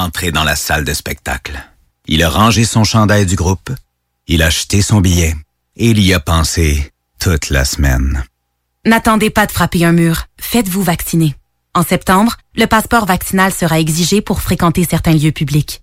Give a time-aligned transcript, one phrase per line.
[0.00, 1.62] Entré dans la salle de spectacle.
[2.06, 3.68] Il a rangé son chandail du groupe,
[4.28, 5.34] il a acheté son billet
[5.76, 8.24] et il y a pensé toute la semaine.
[8.86, 10.24] N'attendez pas de frapper un mur.
[10.40, 11.34] Faites-vous vacciner.
[11.74, 15.82] En septembre, le passeport vaccinal sera exigé pour fréquenter certains lieux publics.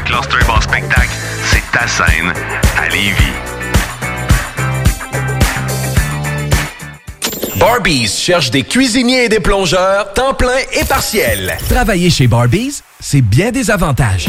[0.00, 1.10] Le Cluster Bar Spectacle,
[1.44, 2.32] c'est ta scène
[2.78, 3.14] à Lévis.
[7.58, 11.56] Barbies cherche des cuisiniers et des plongeurs, temps plein et partiel.
[11.68, 14.28] Travailler chez Barbies, c'est bien des avantages.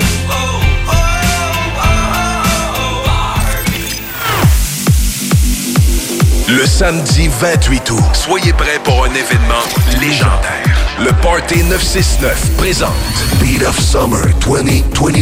[6.47, 9.63] Le samedi 28 août, soyez prêts pour un événement
[9.99, 10.63] légendaire.
[10.99, 12.91] Le Party 969 présente
[13.39, 15.21] Beat of Summer 2021.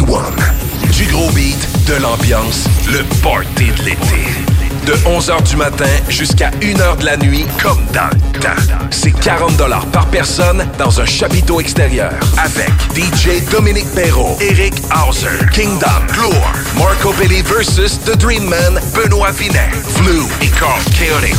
[0.92, 4.69] Du gros beat, de l'ambiance, le Party de l'été.
[4.86, 8.50] De 11h du matin jusqu'à 1h de la nuit, comme dans le temps.
[8.90, 9.58] C'est 40
[9.92, 12.14] par personne dans un chapiteau extérieur.
[12.38, 19.32] Avec DJ Dominique Perrault, Eric Hauser, Kingdom, Gloire, Marco Belli versus The Dream Man, Benoît
[19.32, 21.36] Vinet, Flu et Carl Chaotic.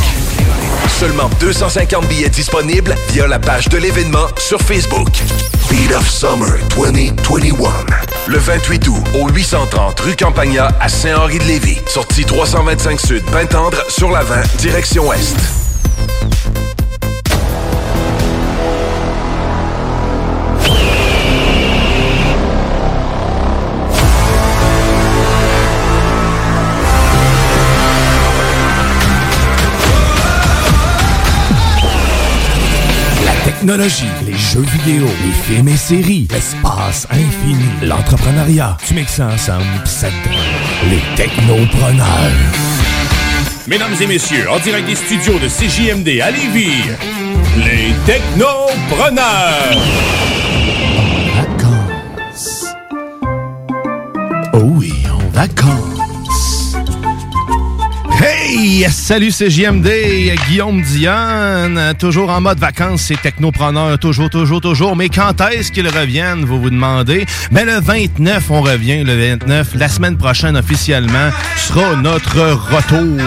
[0.98, 5.08] Seulement 250 billets disponibles via la page de l'événement sur Facebook.
[5.70, 7.70] Beat of Summer 2021.
[8.26, 11.78] Le 28 août au 830 rue Campagna à Saint-Henri-de-Lévis.
[11.86, 15.36] Sortie 325 Sud, Pintendre sur la 20, direction Ouest.
[33.70, 38.76] Technologie, les jeux vidéo, les films et séries, l'espace infini, l'entrepreneuriat.
[38.84, 40.08] Tu mixes ça ensemble, ça
[40.88, 42.32] les technopreneurs.
[43.68, 46.82] Mesdames et messieurs, en direct des studios de CJMD à Lévis,
[47.58, 49.78] les technopreneurs.
[51.36, 52.66] Vacances.
[54.52, 55.99] Oh oui, en vacances.
[58.90, 59.88] Salut, c'est JMD,
[60.48, 64.96] Guillaume Dionne, toujours en mode vacances, c'est technopreneur, toujours, toujours, toujours.
[64.96, 67.26] Mais quand est-ce qu'ils reviennent, vous vous demandez?
[67.52, 69.74] Ben, le 29, on revient, le 29.
[69.74, 73.20] La semaine prochaine, officiellement, sera notre retour.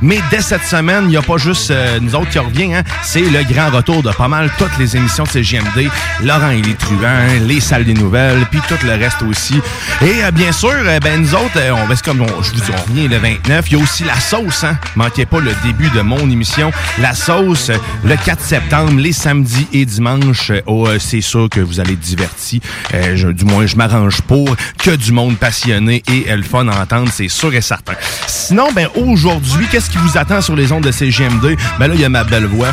[0.00, 2.82] Mais dès cette semaine, il n'y a pas juste euh, nous autres qui revient, hein?
[3.02, 5.88] c'est le grand retour de pas mal toutes les émissions de CGMD.
[6.22, 9.60] Laurent et les truands, les salles des nouvelles, puis tout le reste aussi.
[10.02, 12.70] Et euh, bien sûr, euh, ben nous autres, euh, on va comme je vous dis,
[12.72, 13.64] on revient le 29.
[13.68, 14.67] Il y a aussi la sauce, hein?
[14.96, 16.70] Manquez pas le début de mon émission.
[17.00, 17.70] La sauce,
[18.04, 20.52] le 4 septembre, les samedis et dimanches.
[20.66, 22.60] Oh, euh, c'est sûr que vous allez être divertis.
[22.94, 24.48] Euh, du moins, je m'arrange pour
[24.82, 27.94] que du monde passionné et euh, le fun à entendre, c'est sûr et certain.
[28.26, 31.56] Sinon, ben aujourd'hui, qu'est-ce qui vous attend sur les ondes de CGM2?
[31.78, 32.68] Ben là, il y a ma belle voix.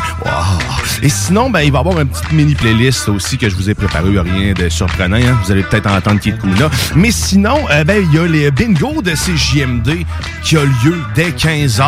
[1.02, 3.68] Et sinon, ben il va y avoir une petite mini playlist aussi que je vous
[3.68, 4.06] ai préparé.
[4.18, 5.16] Rien de surprenant.
[5.16, 5.36] hein.
[5.44, 6.70] Vous allez peut-être entendre Kid Kuna.
[6.94, 10.04] Mais sinon, euh, ben il y a les bingos de CJMD
[10.42, 11.85] qui a lieu dès 15h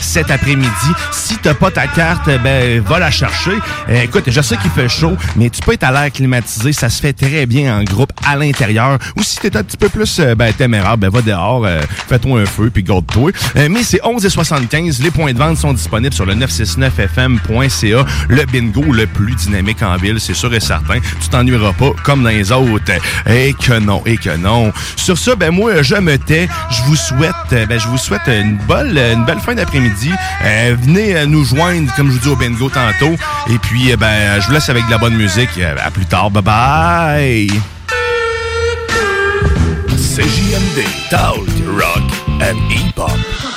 [0.00, 0.70] cet après-midi.
[1.12, 3.52] Si t'as pas ta carte, euh, ben va la chercher.
[3.88, 6.72] Euh, écoute, je sais qu'il fait chaud, mais tu peux être à l'air climatisé.
[6.72, 8.98] Ça se fait très bien en groupe à l'intérieur.
[9.16, 12.40] Ou si t'es un petit peu plus euh, ben, téméraire, ben va dehors, euh, fais-toi
[12.40, 13.30] un feu puis garde-toi.
[13.56, 15.00] Euh, mais c'est 11 et 75.
[15.00, 18.04] Les points de vente sont disponibles sur le 969fm.ca.
[18.28, 20.98] Le bingo le plus dynamique en ville, c'est sûr et certain.
[21.20, 22.92] Tu t'ennuieras pas comme dans les autres.
[23.28, 24.72] Et que non, et que non.
[24.96, 26.48] Sur ça, ben moi, je me tais.
[26.70, 30.12] Je vous souhaite, euh, ben je vous souhaite une belle, une belle fin d'après-midi.
[30.44, 33.14] Euh, venez euh, nous joindre, comme je vous dis au bingo tantôt.
[33.48, 35.58] Et puis, euh, ben, je vous laisse avec de la bonne musique.
[35.58, 36.30] À plus tard.
[36.30, 37.60] Bye bye.
[39.96, 43.53] CJMD, Talk, Rock and Hip-Hop.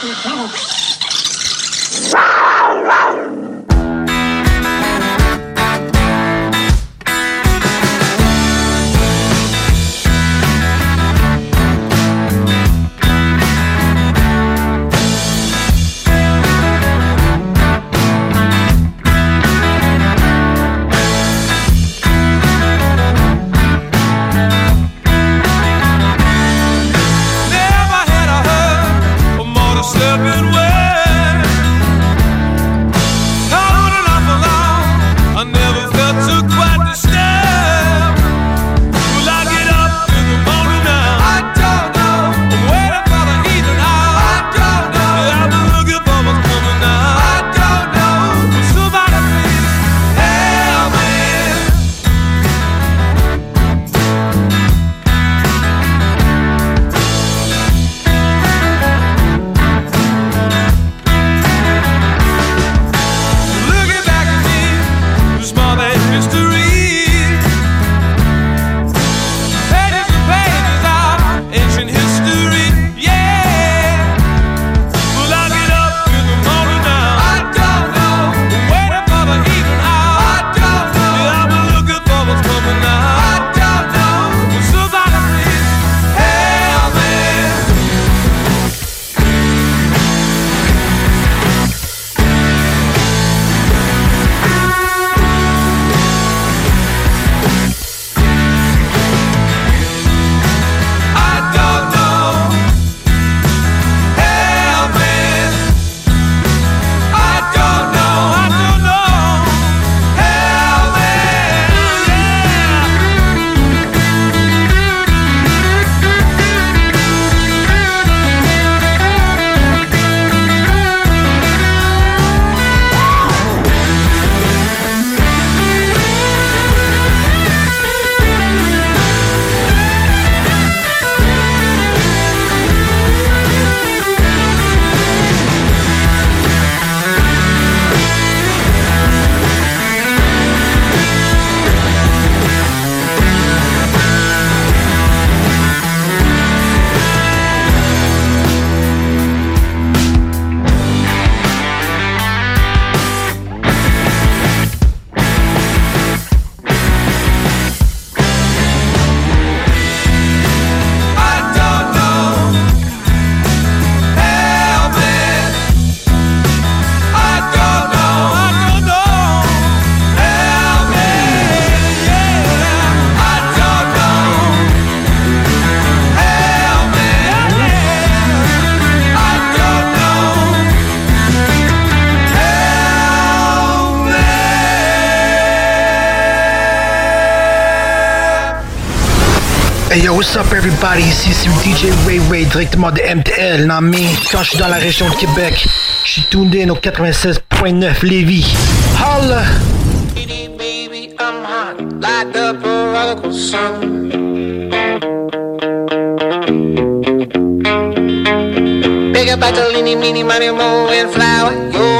[191.77, 195.63] DJ Ray Ray directement de MTL, mais quand je suis dans la région de Québec,
[196.05, 198.55] je suis tuned au 96.9 Lévis.
[198.97, 199.43] Holla!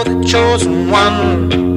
[0.06, 1.77] The chosen one.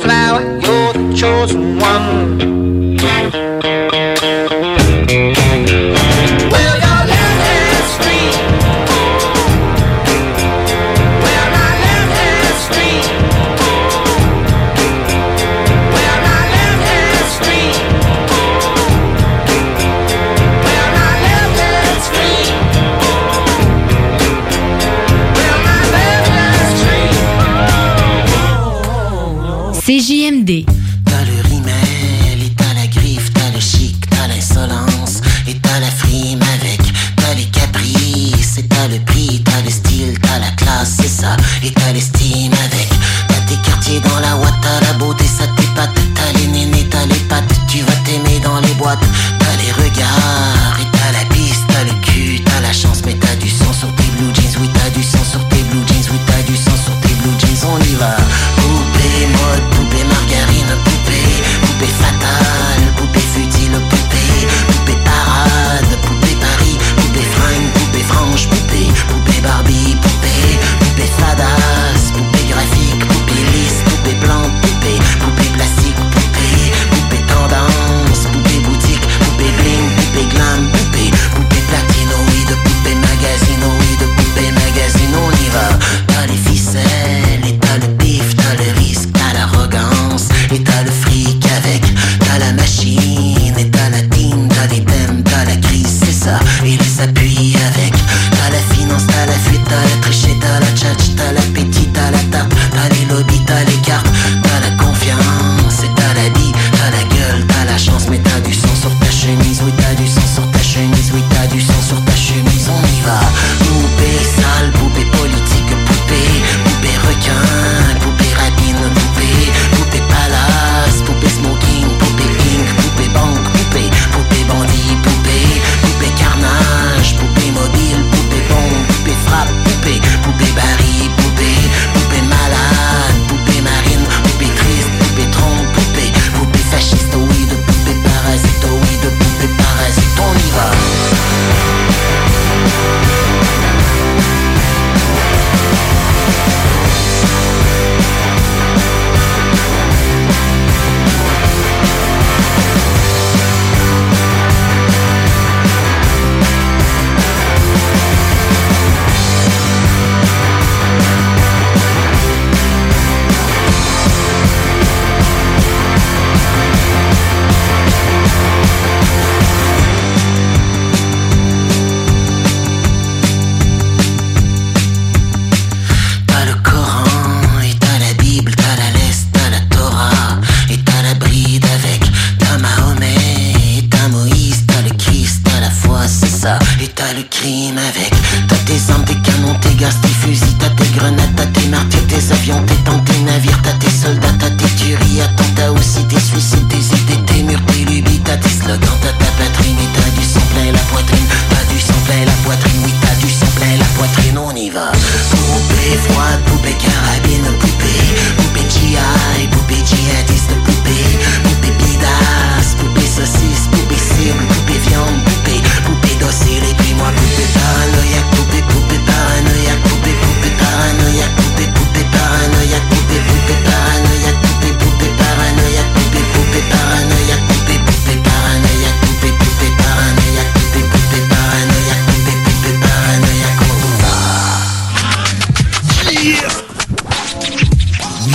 [0.00, 2.59] flower, you're the chosen one.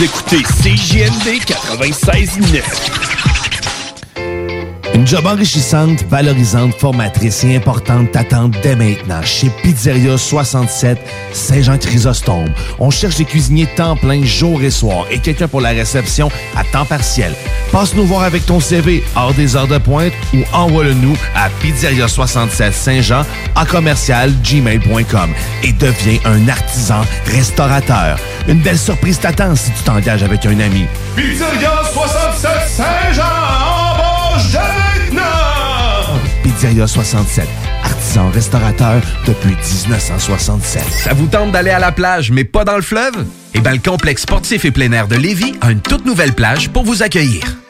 [0.05, 2.61] écoutez CJMD 96.9.
[4.93, 10.99] Une job enrichissante, valorisante, formatrice et importante t'attend dès maintenant chez Pizzeria 67
[11.33, 12.53] Saint-Jean-Chrysostome.
[12.77, 16.63] On cherche des cuisiniers temps plein jour et soir et quelqu'un pour la réception à
[16.63, 17.33] temps partiel.
[17.71, 22.73] Passe nous voir avec ton CV hors des heures de pointe ou envoie-le-nous à pizzeria67
[22.73, 23.23] Saint-Jean
[23.55, 25.33] à commercial gmail.com
[25.63, 28.19] et deviens un artisan restaurateur.
[28.47, 30.85] Une belle surprise t'attend si tu t'engages avec un ami.
[31.15, 36.19] Pizzeria 67 Saint-Jean, embauche maintenant!
[36.43, 37.47] Pizzeria 67,
[37.83, 39.55] artisan restaurateur depuis
[39.87, 40.83] 1967.
[40.83, 43.25] Ça vous tente d'aller à la plage, mais pas dans le fleuve?
[43.55, 46.69] Eh bien, le complexe sportif et plein air de Lévis a une toute nouvelle plage
[46.69, 47.41] pour vous accueillir.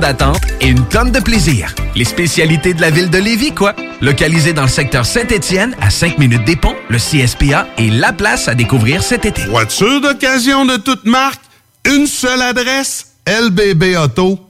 [0.00, 1.74] d'attente et une tonne de plaisir.
[1.94, 3.74] Les spécialités de la ville de Lévis, quoi.
[4.00, 8.48] Localisé dans le secteur Saint-Étienne, à 5 minutes des ponts, le CSPA est la place
[8.48, 9.42] à découvrir cet été.
[9.44, 11.42] Voiture d'occasion de toute marque,
[11.84, 14.49] une seule adresse, lbbauto.com.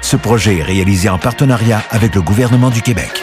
[0.00, 3.22] Ce projet est réalisé en partenariat avec le gouvernement du Québec.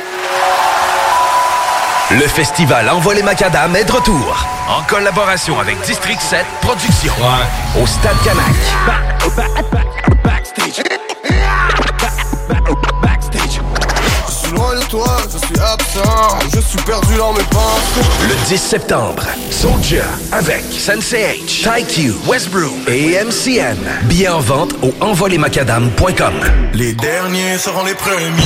[2.11, 4.47] Le festival Envoie les Macadam est de retour.
[4.69, 7.13] En collaboration avec District 7 Productions.
[7.81, 8.55] Au Stade Canac.
[14.89, 18.07] Toi, je suis absent, je suis perdu dans mes pensées.
[18.21, 23.77] Le 10 septembre, Soldier avec Sensei H, TyQ, Westbrook et MCN.
[24.03, 26.33] Billets en vente au envolemacadam.com.
[26.73, 28.43] Les derniers seront les premiers.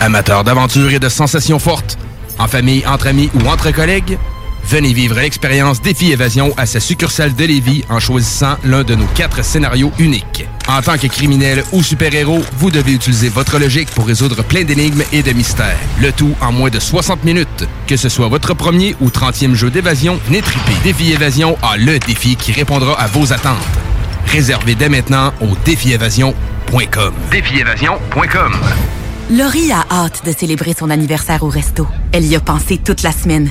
[0.00, 1.98] Amateurs d'aventure et de sensations fortes,
[2.38, 4.18] en famille, entre amis ou entre collègues,
[4.70, 9.06] venez vivre l'expérience Défi Évasion à sa succursale de Lévis en choisissant l'un de nos
[9.16, 10.46] quatre scénarios uniques.
[10.68, 15.02] En tant que criminel ou super-héros, vous devez utiliser votre logique pour résoudre plein d'énigmes
[15.12, 15.76] et de mystères.
[16.00, 17.66] Le tout en moins de 60 minutes.
[17.88, 20.72] Que ce soit votre premier ou 30e jeu d'évasion, trippé.
[20.84, 23.56] Défi Évasion a le défi qui répondra à vos attentes.
[24.26, 27.14] Réservez dès maintenant au défiévasion.com.
[27.32, 28.52] Défiévasion.com.
[29.32, 31.88] Laurie a hâte de célébrer son anniversaire au resto.
[32.12, 33.50] Elle y a pensé toute la semaine.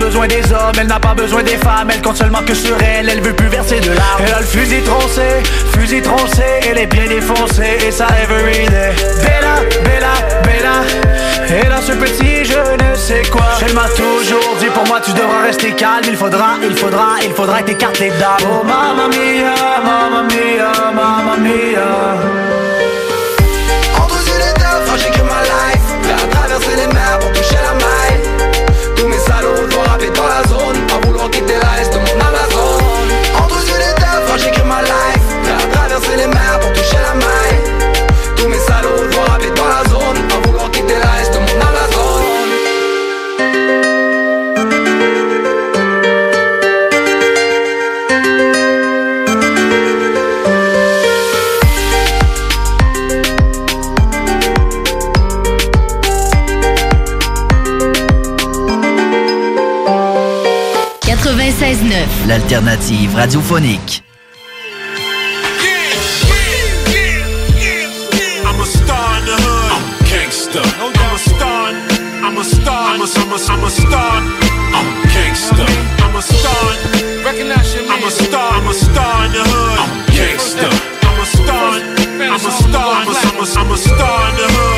[0.00, 1.90] Besoin des hommes, elle n'a pas besoin des femmes.
[1.92, 4.22] Elle compte seulement que sur elle, elle veut plus verser de larmes.
[4.26, 5.22] Elle a le fusil troncé,
[5.72, 7.78] fusil troncé, et les pieds défoncés.
[7.86, 8.92] Et ça everyday.
[9.22, 10.76] Bella, Bella, Bella,
[11.62, 13.46] elle a ce petit je ne sais quoi.
[13.64, 16.04] Elle m'a toujours dit pour moi tu devras rester calme.
[16.08, 18.48] Il faudra, il faudra, il faudra que t'écartes les dames.
[18.50, 22.69] Oh mamma mia, mamma mia, mamma mia.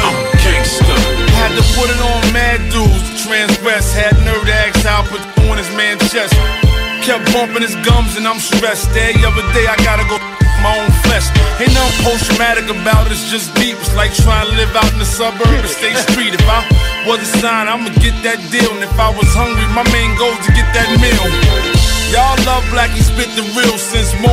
[0.04, 0.96] I'm gangsta.
[1.32, 3.94] Had to put it on mad dudes transgress.
[3.94, 6.61] Had nerve to ask how put on his man chest.
[7.02, 8.94] Kept bumping his gums and I'm stressed.
[8.94, 10.22] Every other day I gotta go
[10.62, 11.26] my own flesh.
[11.58, 13.74] Ain't nothing post traumatic about it, it's just deep.
[13.82, 16.30] It's like trying to live out in the suburb of State Street.
[16.30, 16.62] If I
[17.02, 18.70] was a sign, I'ma get that deal.
[18.70, 21.26] And if I was hungry, my main goal to get that meal.
[22.14, 24.30] Y'all love black, he spit the real since Mo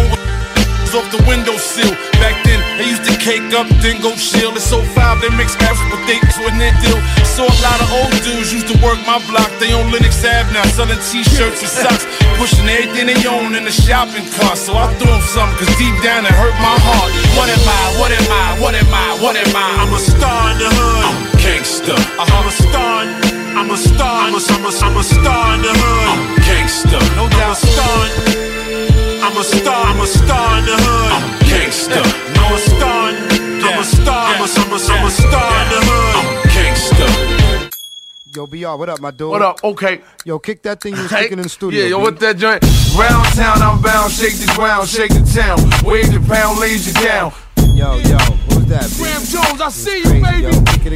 [0.85, 1.89] was off the windowsill.
[2.21, 4.55] Back then, they used to cake up, then go chill.
[4.55, 6.95] It's so five, they mix apps with dates with their deal.
[7.27, 9.51] So a lot of old dudes used to work my block.
[9.59, 12.07] They on Linux Ave now, selling t-shirts and socks.
[12.39, 14.55] Pushing everything they own in the shopping cart.
[14.57, 17.11] So I threw them something, cause deep down it hurt my heart.
[17.35, 17.83] What am I?
[17.99, 18.47] What am I?
[18.63, 19.07] What am I?
[19.19, 19.67] What am I?
[19.83, 21.03] I'm a star in the hood.
[21.03, 21.95] I'm a gangsta.
[22.15, 23.03] I'm a star.
[23.59, 24.23] I'm a star.
[24.23, 26.07] I'm a, I'm a, I'm a star in the hood.
[26.07, 26.99] I'm a gangsta.
[27.19, 27.59] No doubt.
[27.59, 28.39] I'm a star.
[29.19, 29.83] I'm a star.
[29.83, 31.11] I'm a star in the hood.
[31.11, 31.59] I'm gangsta.
[31.59, 31.78] I'm
[38.39, 39.31] Yo, BR, what up, my dude?
[39.31, 39.61] What up?
[39.61, 39.99] Okay.
[40.23, 41.81] Yo, kick that thing you was Hey, kicking in the studio.
[41.81, 42.63] Yeah, yo, what that joint?
[42.95, 45.59] Round town, I'm bound, shake the ground, shake the town.
[45.83, 47.33] Wave the pound, lays you down.
[47.75, 48.15] Yo, yo,
[48.47, 48.87] who's that?
[48.95, 50.55] Graham Jones, I see you, baby.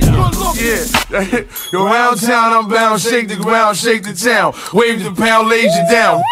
[0.09, 0.55] Look, look.
[0.55, 1.43] Yeah.
[1.73, 4.53] Yo, round town, I'm bound, shake the ground, shake the town.
[4.71, 6.23] Wave the pound, lays you down.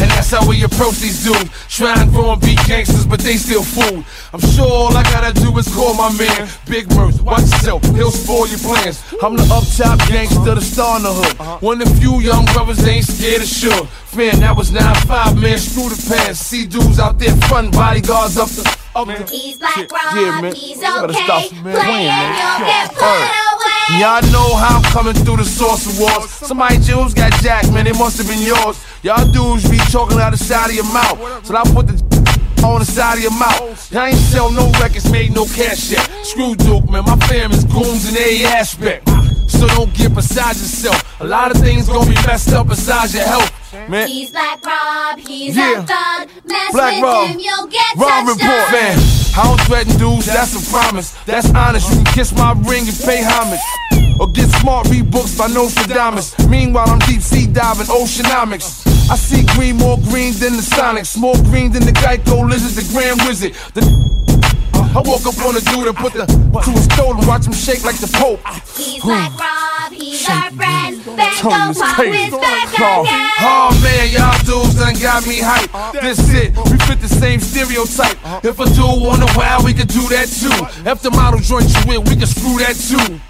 [0.00, 1.50] And that's how we approach these dudes.
[1.68, 4.02] Trying grow and be gangsters, but they still fool.
[4.32, 7.20] I'm sure all I gotta do is call my man Big Murph.
[7.22, 9.02] Watch yourself, he'll spoil your plans.
[9.22, 11.62] I'm the up top gangster, the star in the hood.
[11.62, 13.86] One of the few young brothers ain't scared of sure.
[14.16, 16.40] Man, that was 9-5, man, screw the pants.
[16.40, 18.66] See dudes out there front bodyguards up the.
[18.90, 20.52] Up the He's black Rob, yeah, man.
[20.52, 21.22] he's You better okay.
[21.22, 21.78] stop, man.
[21.78, 24.02] Playing, you'll get put away.
[24.02, 26.28] Y'all know how I'm coming through the source wars.
[26.28, 28.82] Somebody jewels got jacked, man, It must have been yours.
[29.04, 31.46] Y'all dudes be talking out the side of your mouth.
[31.46, 31.94] So I put the
[32.66, 33.94] on the side of your mouth.
[33.94, 36.02] I ain't sell no records, made no cash yet.
[36.26, 39.06] Screw Duke, man, my fam is goons in every aspect.
[39.50, 41.20] So don't get beside yourself.
[41.20, 43.50] A lot of things gonna be messed up besides your health.
[43.88, 45.78] Man, He's black Rob, he's Yeah.
[45.78, 46.28] a thug.
[46.44, 47.28] Mess Black with Rob.
[47.28, 48.72] him, you'll get Rob touched report, up.
[48.72, 48.98] man.
[49.36, 51.14] I don't threaten dudes, that's a promise.
[51.26, 51.88] That's honest.
[51.90, 53.60] You can kiss my ring and pay homage.
[54.18, 56.34] Or get smart, read books by Nostradamus.
[56.48, 58.86] Meanwhile, I'm deep sea diving, oceanomics.
[59.10, 62.92] I see green more green than the Sonics, more green than the Geico lizard, the
[62.92, 63.54] Grand Wizard.
[63.74, 63.82] The
[64.80, 65.00] Uh-huh.
[65.00, 67.52] I woke up on a dude and put the to his throat and watch him
[67.52, 68.40] shake like the Pope.
[68.76, 70.96] He's black Rob, he's our friend.
[71.04, 73.30] Bend Tongue over, is pop his back Oh, again.
[73.44, 75.70] oh man, y'all dudes done got me hype.
[75.92, 78.16] This it, we fit the same stereotype.
[78.44, 80.56] If a dude wanna wow, we could do that too.
[80.88, 83.20] If the model joint you with, we can screw that too.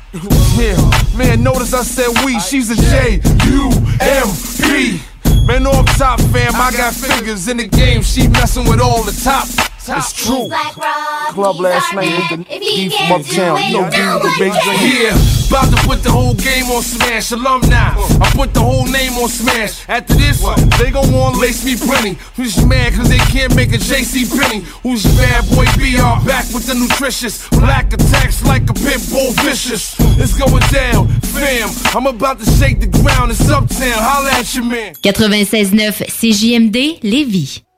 [0.59, 0.79] Yeah,
[1.17, 4.29] man, notice I said we, she's a J U M
[4.63, 5.03] P.
[5.47, 8.03] Man, off top fam, I got figures in the game.
[8.03, 9.49] She messin' with all the top.
[9.89, 10.47] It's true.
[10.49, 13.57] Black Rob, Club last night with the D from uptown.
[13.57, 14.81] to You know, D no with the big drink.
[14.85, 17.97] Yeah, about to put the whole game on Smash alumni.
[18.21, 19.89] I put the whole name on Smash.
[19.89, 20.45] After this,
[20.79, 22.17] they gon' want lace me printing.
[22.37, 24.61] Who's mad cause they can't make a JC Penny?
[24.83, 27.49] Who's your bad boy BR back with the nutritious?
[27.49, 29.97] Black attacks like a pit bull vicious.
[30.21, 31.71] It's going down, fam.
[31.97, 33.31] I'm about to shake the ground.
[33.31, 33.97] It's uptown.
[33.97, 34.95] Holla at your man.
[34.95, 37.70] 96.9 CJMD Lévis.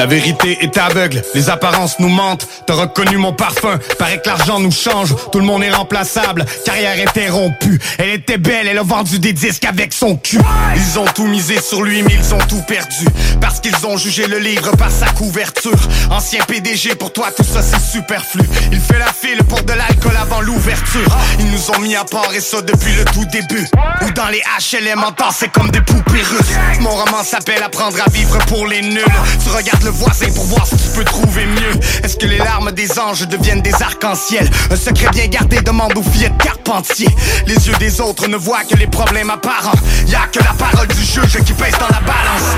[0.00, 2.48] La vérité est aveugle, les apparences nous mentent.
[2.66, 5.14] T'as reconnu mon parfum, paraît que l'argent nous change.
[5.30, 7.78] Tout le monde est remplaçable, carrière interrompue.
[7.98, 10.40] Elle était belle, elle a vendu des disques avec son cul.
[10.74, 13.04] Ils ont tout misé sur lui, mais ils ont tout perdu.
[13.42, 15.78] Parce qu'ils ont jugé le livre par sa couverture.
[16.10, 18.40] Ancien PDG, pour toi tout ça c'est superflu.
[18.72, 21.14] Il fait la file pour de l'alcool avant l'ouverture.
[21.40, 23.68] Ils nous ont mis à part et ça depuis le tout début.
[24.00, 26.56] Ou dans les HLM en temps, c'est comme des poupées russes.
[26.80, 29.04] Mon roman s'appelle Apprendre à vivre pour les nuls.
[29.44, 31.80] Tu regardes le voisin pour voir si tu peux trouver mieux.
[32.02, 34.48] Est-ce que les larmes des anges deviennent des arcs-en-ciel?
[34.70, 37.08] Un secret bien gardé demande aux filles de Carpentier.
[37.46, 39.78] Les yeux des autres ne voient que les problèmes apparents.
[40.06, 42.56] Y a que la parole du juge qui pèse dans la balance.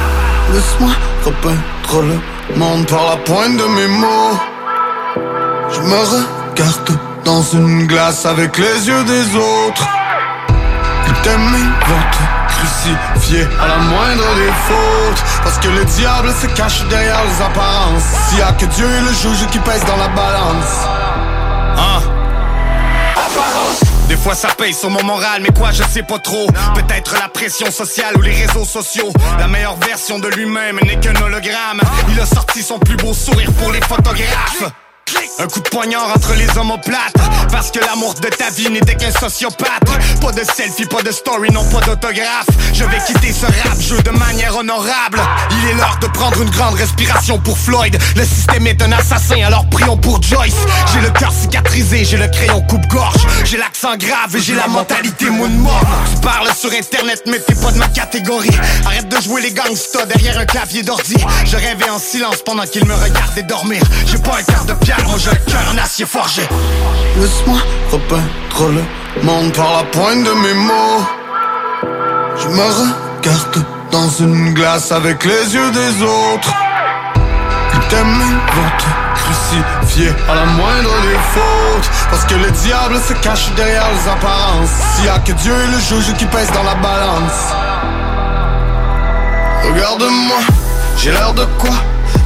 [0.53, 0.93] Laisse-moi
[1.25, 4.39] repeindre le monde par la pointe de mes mots.
[5.73, 5.99] Je me
[6.53, 9.89] regarde dans une glace avec les yeux des autres.
[11.07, 11.67] Que t'aimer
[12.83, 15.25] crucifié à la moindre des fautes.
[15.43, 18.03] Parce que le diable se cache derrière les apparences.
[18.29, 20.87] S'il y a que Dieu et le juge qui pèse dans la balance.
[21.79, 22.01] Hein?
[24.09, 26.47] Des fois ça paye sur mon moral, mais quoi je sais pas trop.
[26.75, 29.11] Peut-être la pression sociale ou les réseaux sociaux.
[29.39, 31.81] La meilleure version de lui-même n'est qu'un hologramme.
[32.11, 34.73] Il a sorti son plus beau sourire pour les photographes
[35.39, 37.15] un coup de poignard entre les omoplates
[37.51, 40.21] Parce que l'amour de ta vie n'était qu'un sociopathe.
[40.21, 42.47] Pas de selfie, pas de story, non pas d'autographe.
[42.73, 45.21] Je vais quitter ce rap jeu de manière honorable.
[45.51, 47.99] Il est l'heure de prendre une grande respiration pour Floyd.
[48.17, 50.55] Le système est un assassin, alors prions pour Joyce.
[50.93, 53.27] J'ai le cœur cicatrisé, j'ai le crayon coupe-gorge.
[53.45, 55.81] J'ai l'accent grave et j'ai la mentalité mort
[56.15, 58.51] Tu parles sur internet mais t'es pas de ma catégorie.
[58.87, 61.17] Arrête de jouer les gangsters derrière un clavier d'ordi.
[61.45, 63.83] Je rêvais en silence pendant qu'ils me regardaient dormir.
[64.07, 66.43] J'ai pas un quart de pierre, cœur acier forgé.
[67.17, 67.59] Laisse-moi
[67.91, 68.83] repeindre
[69.17, 71.07] le monde par la pointe de mes mots.
[72.37, 76.53] Je me regarde dans une glace avec les yeux des autres.
[77.95, 78.09] Vont
[78.79, 81.91] te crucifier à la moindre des fautes.
[82.11, 84.71] Parce que le diable se cache derrière les apparences.
[84.97, 87.53] S'il y a que Dieu et le juge qui pèse dans la balance.
[89.65, 90.39] Regarde-moi,
[90.97, 91.75] j'ai l'air de quoi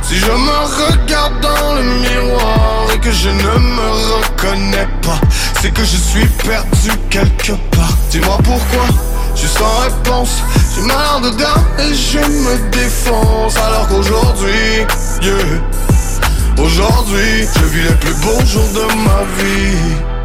[0.02, 5.20] Si je me regarde dans le miroir et que je ne me reconnais pas
[5.60, 7.96] C'est que je suis perdu quelque part.
[8.10, 8.86] Dis-moi pourquoi,
[9.34, 10.42] je suis sans réponse.
[10.74, 13.56] J'ai mal dedans et je me défonce.
[13.56, 14.86] Alors qu'aujourd'hui,
[15.22, 15.60] yeah,
[16.58, 20.15] Aujourd'hui, je vis les plus beaux jours de ma vie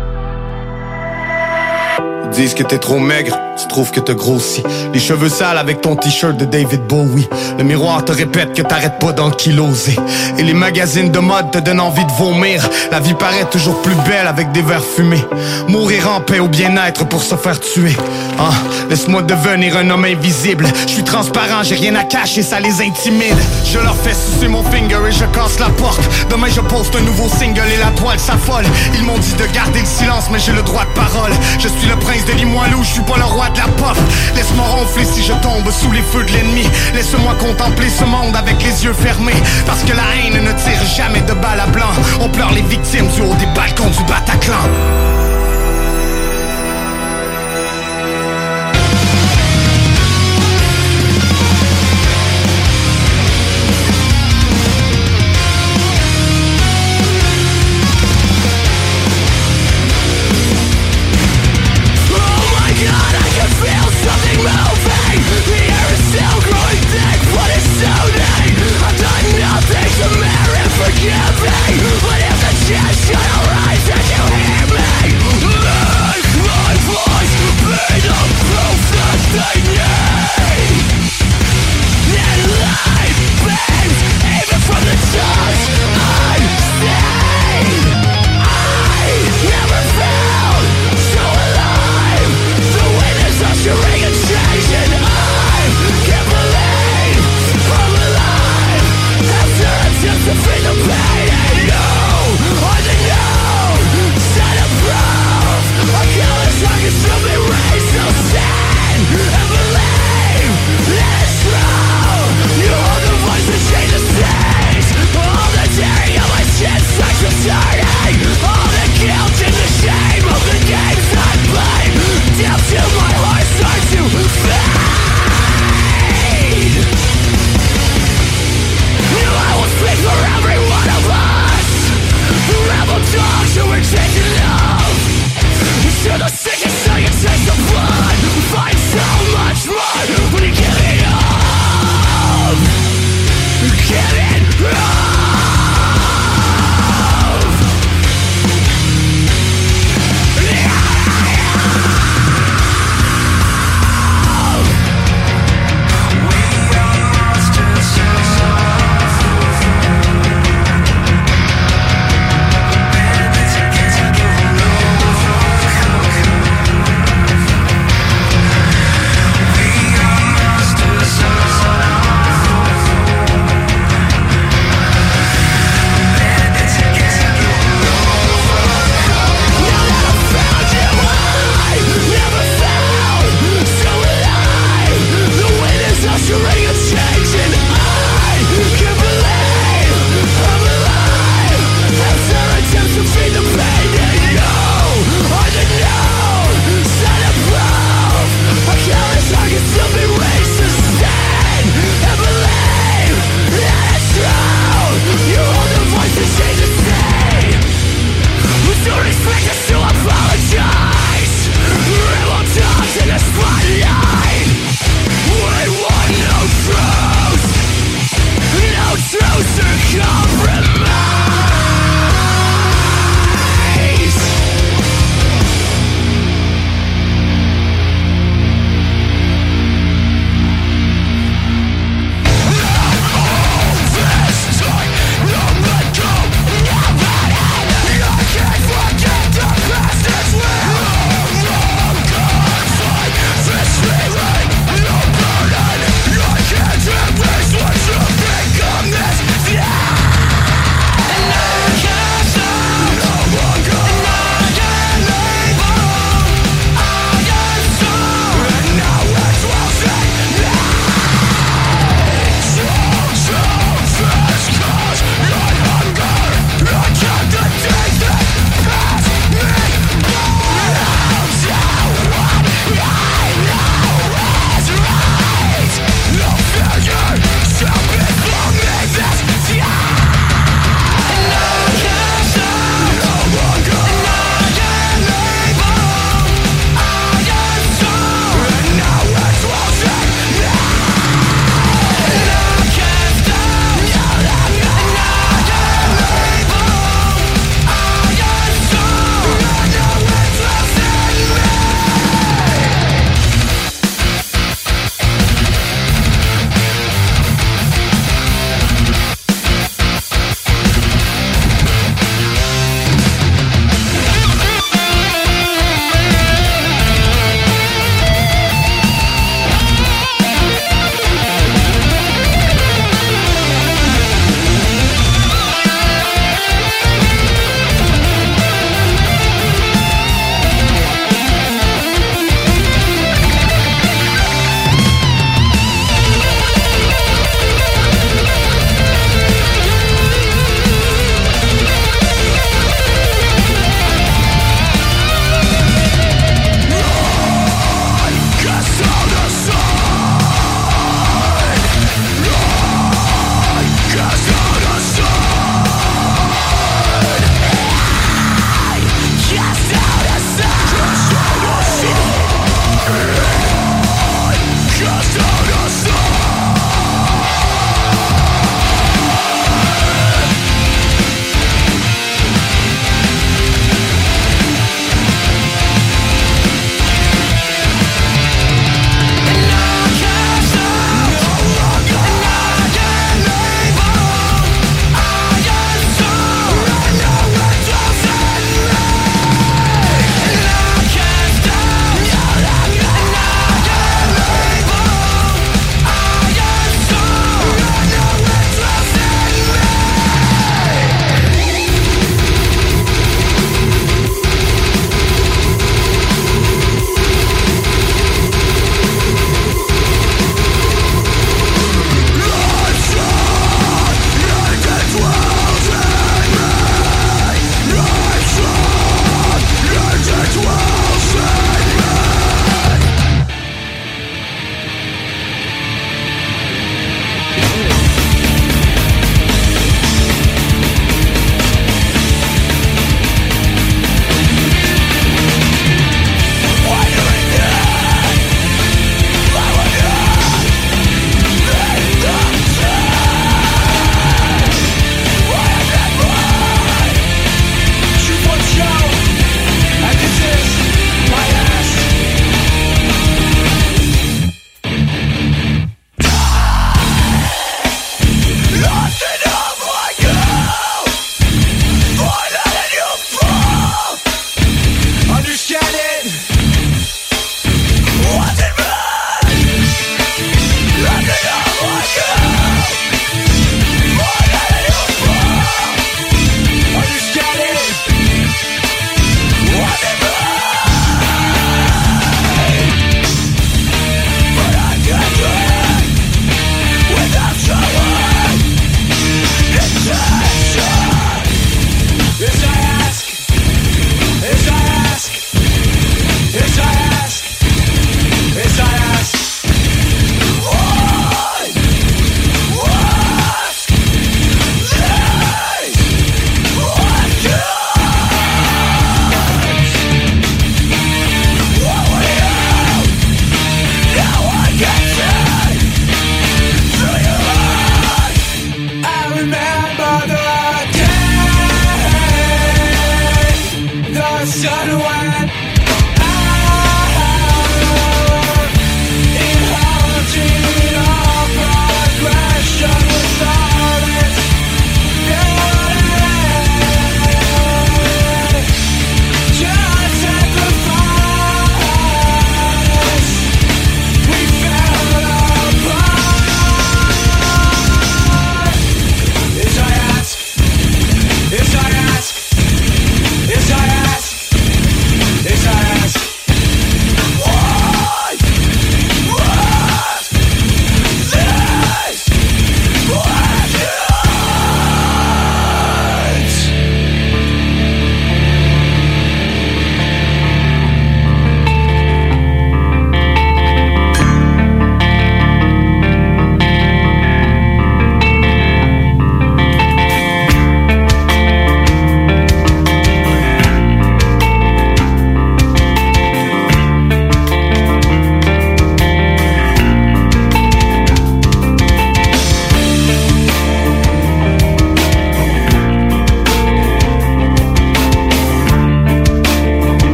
[2.32, 4.63] disent que t'es trop maigre, tu trouves que t'as grossi.
[4.94, 7.28] Les cheveux sales avec ton t-shirt de David Bowie.
[7.58, 9.98] Le miroir te répète que t'arrêtes pas d'enkyloser.
[10.38, 12.67] Et les magazines de mode te donnent envie de vomir.
[12.91, 15.24] La vie paraît toujours plus belle avec des verres fumés.
[15.67, 17.96] Mourir en paix au bien-être pour se faire tuer.
[18.39, 18.54] Ah,
[18.89, 20.67] laisse-moi devenir un homme invisible.
[20.88, 23.38] Je suis transparent, j'ai rien à cacher, ça les intimide.
[23.65, 26.02] Je leur fais sucer mon finger et je casse la porte.
[26.30, 28.65] Demain je poste un nouveau single et la toile s'affole.
[28.96, 31.32] Ils m'ont dit de garder le silence, mais j'ai le droit de parole.
[31.60, 33.98] Je suis le prince de Limoilou, je suis pas le roi de la pop.
[34.36, 36.68] Laisse-moi ronfler si je tombe sous les feux de l'ennemi.
[36.94, 39.42] Laisse-moi contempler ce monde avec les yeux fermés.
[39.66, 41.92] Parce que la haine ne tire jamais de balles à blanc.
[42.20, 45.31] On pleure les victimes du haut des balcons du Bataclan.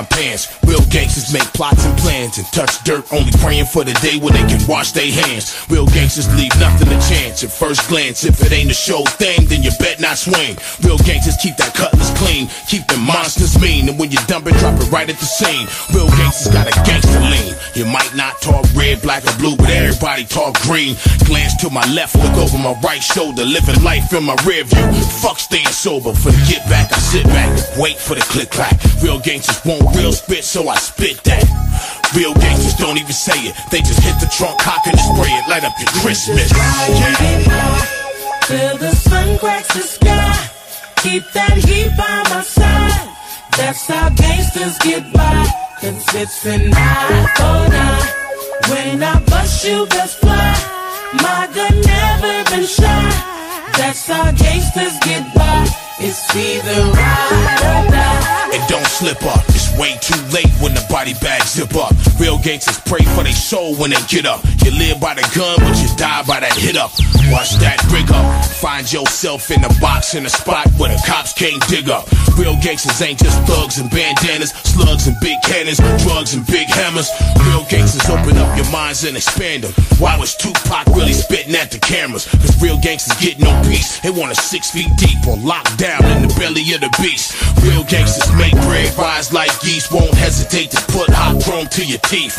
[0.00, 0.48] My pants.
[0.64, 1.98] Real gangsters make plots and
[2.38, 5.56] and touch dirt, only praying for the day when they can wash their hands.
[5.68, 8.24] Real gangsters leave nothing to chance at first glance.
[8.24, 10.56] If it ain't a show thing, then you bet not swing.
[10.82, 14.54] Real gangsters keep that cutlass clean, keep them monsters mean, and when you dump it,
[14.60, 15.66] drop it right at the scene.
[15.94, 17.54] Real gangsters got a gangster lean.
[17.74, 20.96] You might not talk red, black, or blue, but everybody talk green.
[21.24, 24.92] Glance to my left, look over my right shoulder, living life in my rear view.
[25.22, 28.76] Fuck staying sober, for the get back, I sit back, wait for the click clack.
[29.02, 31.99] Real gangsters want real spit, so I spit that.
[32.14, 35.48] Real gangsters don't even say it, they just hit the trunk, cock and spray it,
[35.48, 36.50] light up your Christmas.
[36.50, 38.00] Yeah.
[38.42, 40.50] till the sun cracks the sky.
[41.02, 43.08] Keep that heat by my side.
[43.56, 45.46] That's how gangsters get by.
[45.80, 48.20] Cause it's an eye for eye.
[48.70, 50.54] When I bust you, best fly.
[51.22, 53.12] My gun never been shot.
[53.78, 55.66] That's how gangsters get by.
[56.00, 58.39] It's either ride or die.
[58.52, 61.94] And don't slip up, it's way too late when the body bag zip up.
[62.18, 64.42] Real gangsters pray for their soul when they get up.
[64.64, 66.90] You live by the gun, but you die by that hit up.
[67.30, 68.26] Watch that rig up.
[68.58, 72.10] Find yourself in a box in a spot where the cops can't dig up.
[72.34, 77.08] Real gangsters ain't just thugs and bandanas, slugs and big cannons, drugs and big hammers.
[77.46, 79.72] Real gangsters open up your minds and expand them.
[80.02, 82.26] Why was Tupac really spitting at the cameras?
[82.26, 84.00] Cause real gangsters get no peace.
[84.00, 87.36] They want a six feet deep or locked down in the belly of the beast.
[87.62, 92.00] Real gangsters make bread rise like geese, won't hesitate to put hot chrome to your
[92.08, 92.34] teeth.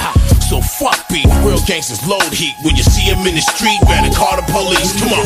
[0.50, 1.30] So fuck beef.
[1.46, 2.56] Real gangsters load heat.
[2.66, 4.92] When you see them in the street, better call the police.
[5.00, 5.26] Come on.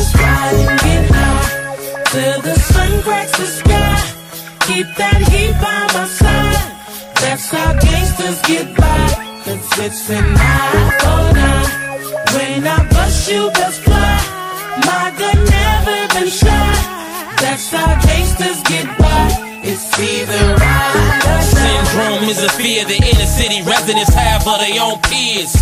[2.12, 3.96] Till the sun cracks the sky.
[4.68, 6.68] Keep that heat by my side.
[7.24, 9.02] That's how gangsters get by.
[9.44, 11.86] Cause it's an eye for an eye.
[12.36, 14.16] When I bust you, best fly.
[14.84, 16.76] My gun never been shot.
[17.40, 19.45] That's how gangsters get by.
[19.68, 21.42] It's either ride or.
[21.42, 25.56] Syndrome is a fear the inner city residents have of their own peers.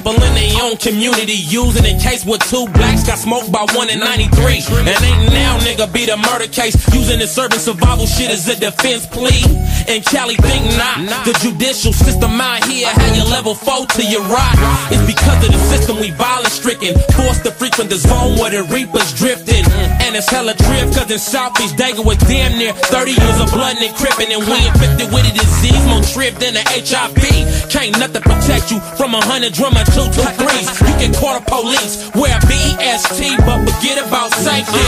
[0.00, 3.90] People in their own community using in case with two blacks got smoked by one
[3.90, 4.64] in 93.
[4.80, 6.72] And ain't now, nigga, be the murder case.
[6.96, 9.44] Using the urban survival shit as a defense plea.
[9.92, 11.04] And Cali think not.
[11.28, 14.56] The judicial system out here, how you level four to your right.
[14.88, 16.96] It's because of the system we violence stricken.
[17.12, 19.68] Forced to frequent the zone where the reapers drifting.
[20.00, 23.76] And it's hella drift, cause in Southeast Dago was damn near 30 years of blood
[23.76, 24.32] and crippin'.
[24.32, 27.68] And we infected with a disease more trip than the HIV.
[27.68, 30.68] Can't nothing protect you from a hundred drum two two threes.
[30.80, 34.84] You can call the police, wear a BEST, but forget about safety.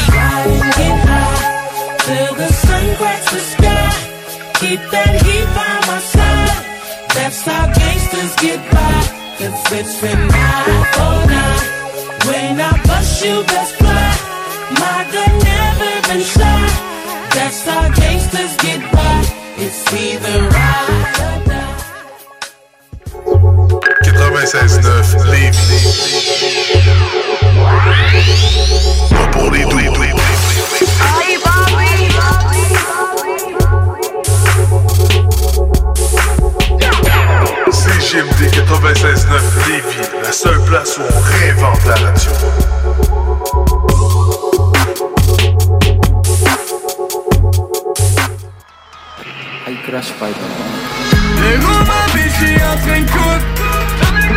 [0.79, 3.91] Get high, till the sun cracks the sky.
[4.61, 6.63] Keep that heat by my side.
[7.15, 8.95] That's how gangsters get by.
[9.39, 10.07] Cause it's eye
[10.95, 11.69] for an eye.
[12.27, 14.15] When I bust you, best fly.
[14.81, 16.71] My gun never been shot.
[17.35, 19.25] That's how gangsters get by.
[19.59, 21.79] It's either ride or die.
[24.33, 25.59] 96.9 Lévis.
[29.11, 29.79] Pas pour les doux.
[37.71, 42.31] CGMD 96.9 Lévis, la seule place où on réinvente la radio.
[49.69, 50.37] I crash fight.
[51.43, 51.83] Les roues
[52.61, 53.82] en train de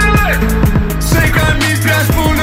[0.06, 2.36] coudre 50 000 places pour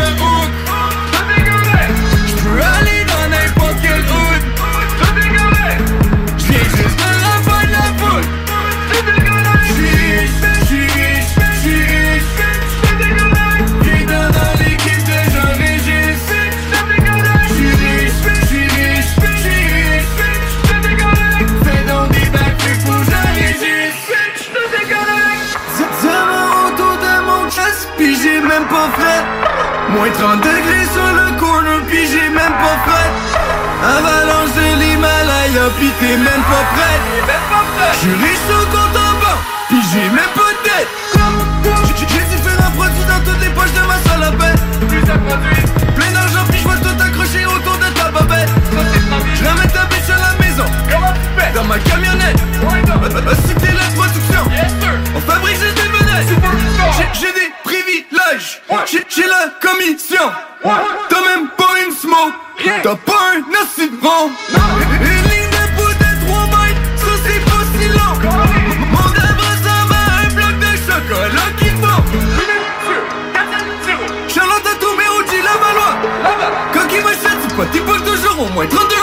[35.62, 37.92] l'Himalaya, pis t'es même pas prêt.
[37.94, 40.88] J'suis riche au compte en banque, pis j'ai même pas de dette
[41.86, 44.54] J'ai- différents produits dans toutes les poches de ma salle à bain.
[45.94, 48.48] Plein d'argent, pis j'vois tout accroché autour de ta babette
[49.34, 50.64] J'ramène ta bitch à la maison.
[51.54, 52.36] Dans ma camionnette.
[53.02, 54.42] Vedettes Citer la production.
[55.16, 56.28] On fabrique juste des vedettes
[57.20, 58.60] J'ai- des privilèges.
[58.90, 60.30] J'ai- la commission.
[60.62, 62.34] T'as même pas une smoke.
[62.82, 65.41] T'as pas un assis de
[77.72, 79.01] 10 balles de genre au moins, 32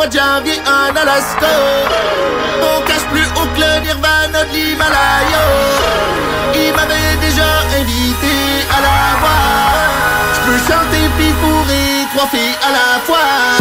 [0.00, 1.52] mois de janvier en Alaska.
[2.62, 5.42] On cache plus haut que Nirvana de l'Himalaya.
[6.54, 8.34] Il m'avait déjà invité
[8.76, 9.46] à la voix.
[10.34, 13.59] J'peux chanter pis fourrer trois filles à la fois.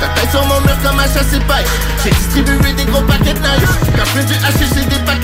[0.00, 1.72] Ta tête sur mon mur comme un chasse et pêche.
[2.04, 3.68] J'ai distribué des gros paquets neige.
[3.96, 5.22] Quand j'fais du haché, des paquets.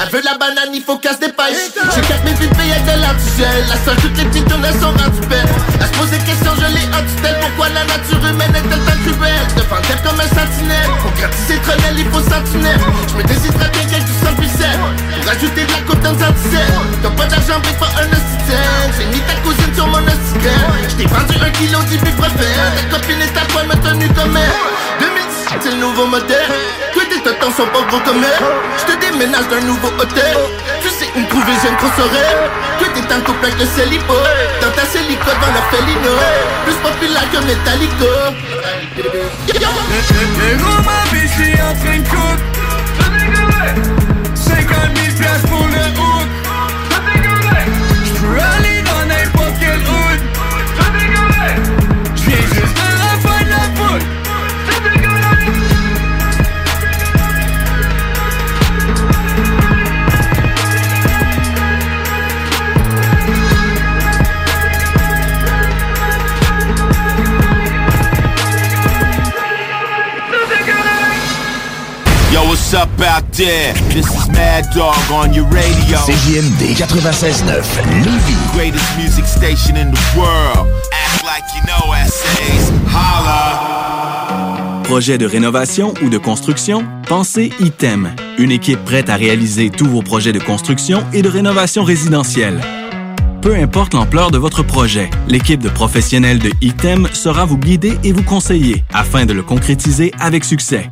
[0.00, 1.74] Elle veut la banane, il faut qu'elle se dépêche.
[1.94, 3.66] J'ai 4000 vies payées avec de l'antigel.
[3.68, 5.26] La seule, toutes les petites tournées sont rendues.
[5.26, 7.38] Elle se pose des questions, je l'ai en tutelle.
[7.40, 9.46] Pourquoi la nature humaine est-elle tant cruelle?
[9.56, 10.90] Devant tête comme un sentinelle.
[11.02, 12.80] Pour gratisser Tronel, il faut sentinelle.
[13.10, 14.78] Je me déshydrate bien quelque du sang puissant.
[14.78, 18.90] Pour ajouter de la côte dans T'as pas d'argent, mais pas un oxygène.
[18.94, 20.70] J'ai mis ta cousine sur mon oxygène.
[20.94, 22.70] J't'ai vendu un kilo d'ibuprofène.
[22.78, 24.58] Ta copine est ta m'a tenu comme elle.
[25.00, 26.50] 2017, c'est le nouveau modèle.
[26.92, 28.44] Toi, tes tontons sont pas gros comme elle.
[28.80, 30.36] J'te déménage d'un nouveau hôtel.
[30.82, 32.34] Tu sais où me trouver, j'aime qu'on saurait.
[32.78, 34.24] Toi, t'es en couple avec le célibat.
[34.62, 36.14] Dans ta célicote, dans la Felino.
[36.64, 38.12] Plus populaire que Metallica.
[38.96, 42.40] Le gros ma biche est en train de cook
[44.34, 45.47] 50 000 piastres
[72.78, 73.74] up out there?
[73.90, 75.98] This is Mad Dog on your radio.
[75.98, 77.46] CJMD 96.9
[78.04, 78.52] Lévis.
[78.54, 80.68] Greatest music station in the world.
[80.92, 82.70] Act like you know essays.
[82.86, 84.82] Holla.
[84.84, 86.84] Projet de rénovation ou de construction?
[87.08, 88.14] Pensez ITEM.
[88.38, 92.60] Une équipe prête à réaliser tous vos projets de construction et de rénovation résidentielle.
[93.42, 98.12] Peu importe l'ampleur de votre projet, l'équipe de professionnels de ITEM sera vous guider et
[98.12, 100.90] vous conseiller afin de le concrétiser avec succès.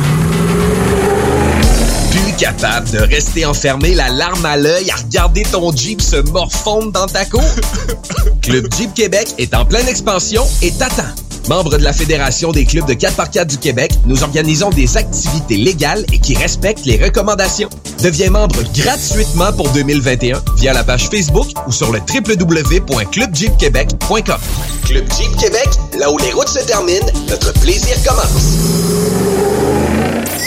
[2.11, 6.93] Plus capable de rester enfermé la larme à l'œil à regarder ton Jeep se morfondre
[6.93, 7.45] dans ta cour?
[8.43, 11.05] Club Jeep Québec est en pleine expansion et t'attend.
[11.51, 16.05] Membre de la Fédération des clubs de 4x4 du Québec, nous organisons des activités légales
[16.13, 17.69] et qui respectent les recommandations.
[18.05, 24.41] Deviens membre gratuitement pour 2021 via la page Facebook ou sur le www.clubjeepquebec.com.
[24.87, 28.55] Club Jeep Québec, là où les routes se terminent, notre plaisir commence.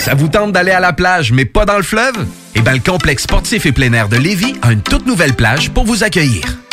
[0.02, 2.16] Ça vous tente d'aller à la plage, mais pas dans le fleuve?
[2.54, 5.68] Eh bien, le complexe sportif et plein air de Lévis a une toute nouvelle plage
[5.68, 6.63] pour vous accueillir.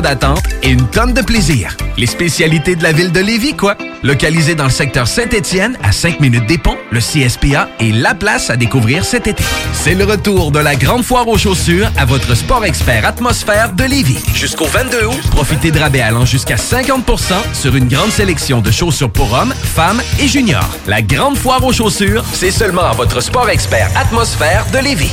[0.00, 1.76] d'attente et une tonne de plaisir.
[1.96, 3.76] Les spécialités de la ville de Lévis, quoi?
[4.02, 8.48] Localisé dans le secteur Saint-Étienne, à 5 minutes des ponts, le CSPA est la place
[8.48, 9.44] à découvrir cet été.
[9.74, 13.84] C'est le retour de la grande foire aux chaussures à votre sport expert atmosphère de
[13.84, 14.22] Lévis.
[14.34, 19.10] Jusqu'au 22 août, profitez de rabais allant jusqu'à 50% sur une grande sélection de chaussures
[19.10, 20.70] pour hommes, femmes et juniors.
[20.86, 25.12] La grande foire aux chaussures, c'est seulement à votre sport expert atmosphère de Lévis.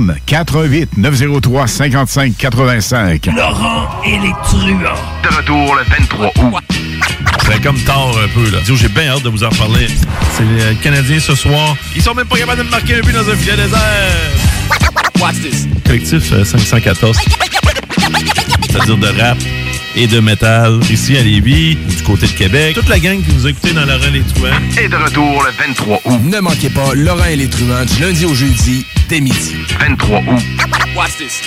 [0.25, 3.25] 88 903 55 85.
[3.35, 4.95] Laurent et les truands.
[5.23, 6.63] De retour le 23 août.
[7.45, 8.59] C'est comme tard un peu, là.
[8.63, 9.87] J'ai bien hâte de vous en reparler.
[10.37, 11.75] C'est les Canadiens ce soir.
[11.95, 13.79] Ils sont même pas capables de me marquer un but dans un filet désert.
[15.19, 15.67] Watch this.
[15.85, 17.17] Collectif euh, 514.
[18.69, 19.37] C'est-à-dire de rap
[19.95, 22.75] et de métal ici à Lévis ou du côté de Québec.
[22.75, 24.81] Toute la gang qui nous a écoutés dans Laurent les Truands.
[24.81, 26.19] Et de retour le 23 août.
[26.23, 29.55] Ne manquez pas Laurent et les truands du lundi au jeudi dès midi.
[29.79, 30.43] 23 août.
[30.95, 31.41] Watch this.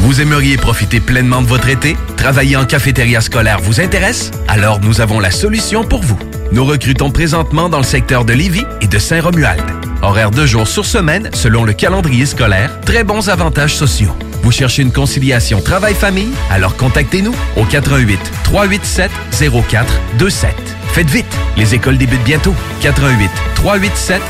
[0.00, 1.96] Vous aimeriez profiter pleinement de votre été?
[2.16, 4.30] Travailler en cafétéria scolaire vous intéresse?
[4.48, 6.18] Alors nous avons la solution pour vous.
[6.52, 9.64] Nous recrutons présentement dans le secteur de Lévis et de Saint-Romuald.
[10.02, 14.14] Horaire de jours sur semaine selon le calendrier scolaire, très bons avantages sociaux.
[14.44, 16.28] Vous cherchez une conciliation travail-famille?
[16.50, 20.54] Alors contactez-nous au 88 387 0427.
[20.92, 22.54] Faites vite, les écoles débutent bientôt.
[22.82, 24.20] 88 387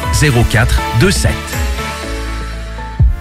[0.46, 1.32] 0427.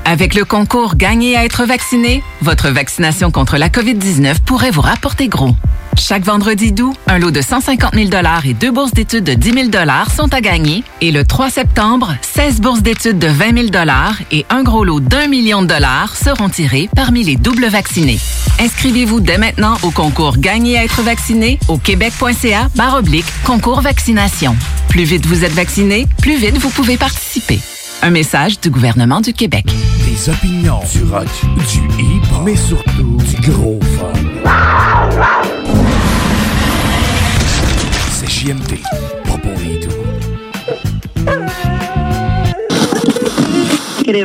[0.05, 5.27] Avec le concours Gagner à être vacciné, votre vaccination contre la COVID-19 pourrait vous rapporter
[5.29, 5.55] gros.
[5.97, 8.09] Chaque vendredi d'août, un lot de 150 000
[8.45, 9.69] et deux bourses d'études de 10 000
[10.15, 10.83] sont à gagner.
[11.01, 13.85] Et le 3 septembre, 16 bourses d'études de 20 000
[14.31, 18.19] et un gros lot d'un million de dollars seront tirés parmi les doubles vaccinés.
[18.59, 24.55] Inscrivez-vous dès maintenant au concours Gagner à être vacciné au québec.ca oblique concours vaccination.
[24.89, 27.59] Plus vite vous êtes vacciné, plus vite vous pouvez participer.
[28.01, 29.65] Un message du gouvernement du Québec.
[30.05, 31.27] Des opinions, du rock,
[31.71, 35.52] du hip mais surtout du gros fun.
[38.25, 38.53] C'est
[39.25, 39.59] pas pour
[44.11, 44.23] les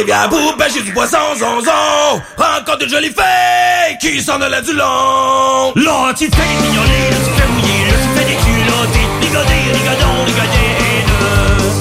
[0.00, 5.72] rivière pour pêcher du poisson zonzon Rencontre une jolie fille qui s'en allait du long.
[5.76, 10.14] Là tu fais des là tu fais mouiller, là tu fais des culottés Rigodé, rigodon,
[10.24, 10.64] rigodé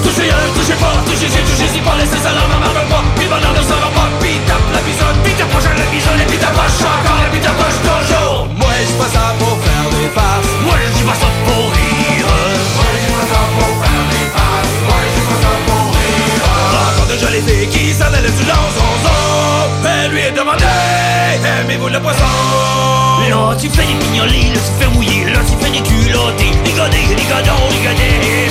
[0.04, 3.04] Touchez un, touchez pas, touchez ci, touchez ci pas Laissez ça là, maman veut pas,
[3.16, 6.38] puis bonheur ne sera pas Puis tape la bisonne, puis t'approche la bisonne Et puis
[6.38, 8.48] t'approche encore, et puis t'approche toujours.
[8.60, 10.54] Moi je pas ça pour faire des farces.
[10.66, 11.79] Moi je dis pas ça pour
[17.20, 22.00] Une jolie fille qui s'en allait du long zonzon Elle lui est demandé, aimez-vous le
[22.00, 22.24] poisson?
[23.28, 27.12] Là tu fais des mignolés, là tu fais mouiller, là tu fais des culottés Rigodé,
[27.12, 28.48] rigodon, rigodé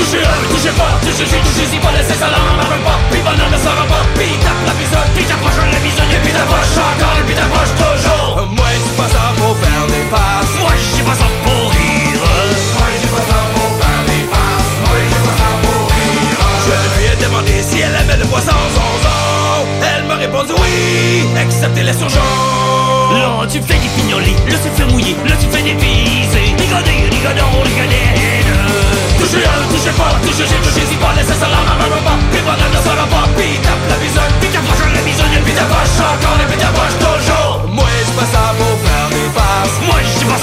[0.00, 3.20] Touchez un, touchez pas, touchez ci, touchez ci pas Laissez ça là, veut pas, puis
[3.20, 6.72] bonheur ne sera pas Puis tape la bisonne, puis t'approche la bisonne Et puis t'approche
[6.80, 8.48] encore, et puis t'approche toujours.
[8.56, 11.28] Moi je dis pas ça pour faire des farces Moi je dis pas ça
[17.82, 18.54] elle aimait le poisson.
[18.74, 22.20] Zonzon Elle m'a répondu oui, excepté les surgeons
[23.12, 26.54] Là tu fais des pignolés, là tu fais mouiller, là tu fais des visées.
[26.56, 28.02] Rigodé, rigodon, rigodé
[29.18, 32.18] Touchez un, touchez pas, touchez ci, touchez ci pas Laissez ça là, maman veut pas,
[32.30, 35.52] puis bonheur ne sera pas Puis tape la bisonne, puis t'approche la bisonne Et puis
[35.52, 37.68] t'approche encore, et puis t'approche toujours.
[37.68, 39.78] Moi je dis pas ça pour faire des farces.
[39.86, 40.40] Moi je dis pas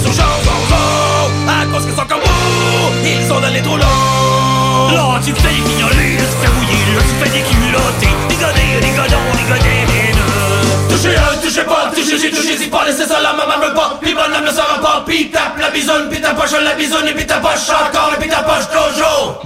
[0.00, 4.90] les surgeons zonzon À cause qu'ils sont comme vous, ils sont dans les trous longs
[4.92, 8.20] Là tu fais des pignolés, là tu fais mouiller, là tu fais des culottés
[10.88, 13.98] Touchez un, touchez pas, touchez ci, touchez ci pas Laissez ça là, maman veut pas,
[14.00, 17.26] puis bonhomme ne sera pas Puis tape la bisonne, puis t'approche la bisonne Et puis
[17.26, 19.42] t'approche encore, et puis t'approche toujours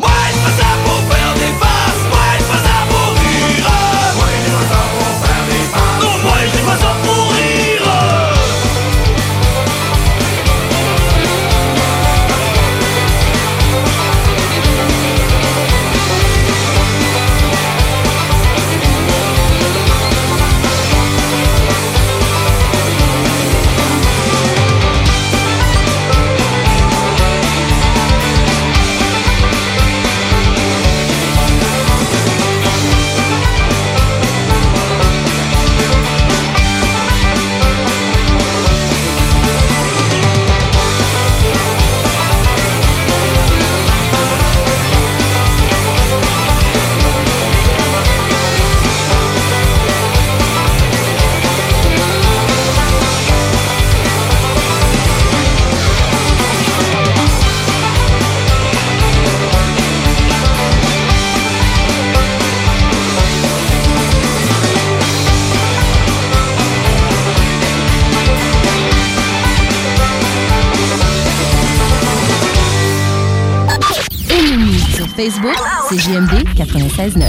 [75.95, 77.23] Facebook, 96.9.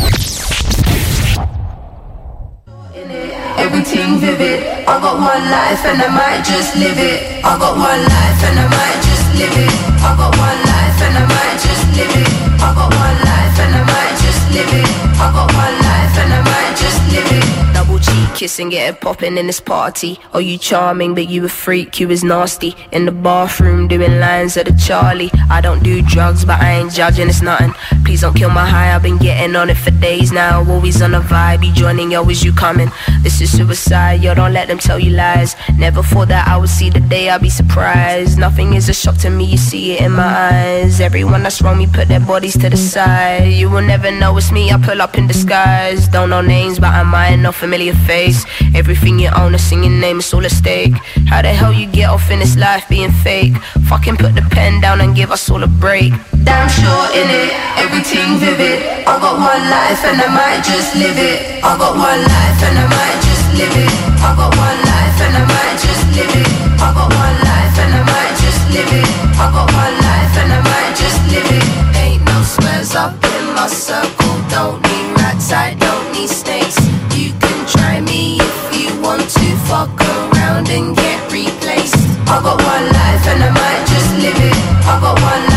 [3.58, 4.64] Everything vivid.
[4.88, 7.44] I got one life and I might just live it.
[7.46, 9.70] I got one life and I might just live it.
[10.02, 12.28] I got one life and I might just live it.
[12.62, 14.90] I got one life and I might just live it.
[15.22, 17.46] I got one life and I might just live it.
[17.74, 20.20] Double cheek kissing, get it popping in this party.
[20.34, 22.76] Oh, you charming, but you a freak, you is nasty.
[22.92, 25.32] In the bathroom doing lines of the Charlie.
[25.50, 27.74] I don't do drugs, but I ain't judging, it's nothing.
[28.06, 30.64] Please don't kill my high, I've been getting on it for days now.
[30.70, 32.92] Always on a vibe, you joining, is you coming?
[33.26, 35.56] This is suicide, yo, don't let them tell you lies.
[35.80, 38.38] Never thought that I would see the day, I'll be surprised.
[38.38, 41.02] Nothing is a shock to me, you see it in my eyes.
[41.02, 43.52] Everyone that's wrong me, put their bodies to the side.
[43.52, 46.08] You will never know it's me, I pull up in disguise.
[46.08, 48.46] Don't know names, but I might know familiar face.
[48.76, 50.94] Everything you own, a singing name, it's all a stake.
[51.26, 53.58] How the hell you get off in this life being fake?
[53.90, 56.14] Fucking put the pen down and give us all a break.
[56.44, 57.50] Damn sure in it,
[57.82, 58.86] everything vivid.
[59.10, 61.64] I got one life and I might just live it.
[61.64, 63.15] I got one life and I might
[63.58, 66.52] I got one life and I might just live it.
[66.76, 69.08] I got one life and I might just live it.
[69.40, 71.64] I got one life and I might just live it.
[71.96, 74.36] Ain't no squares up in my circle.
[74.52, 76.76] Don't need rats, I don't need snakes.
[77.16, 79.46] You can try me if you want to.
[79.72, 81.96] Fuck around and get replaced.
[82.28, 84.58] I got one life and I might just live it.
[84.84, 85.55] I got one life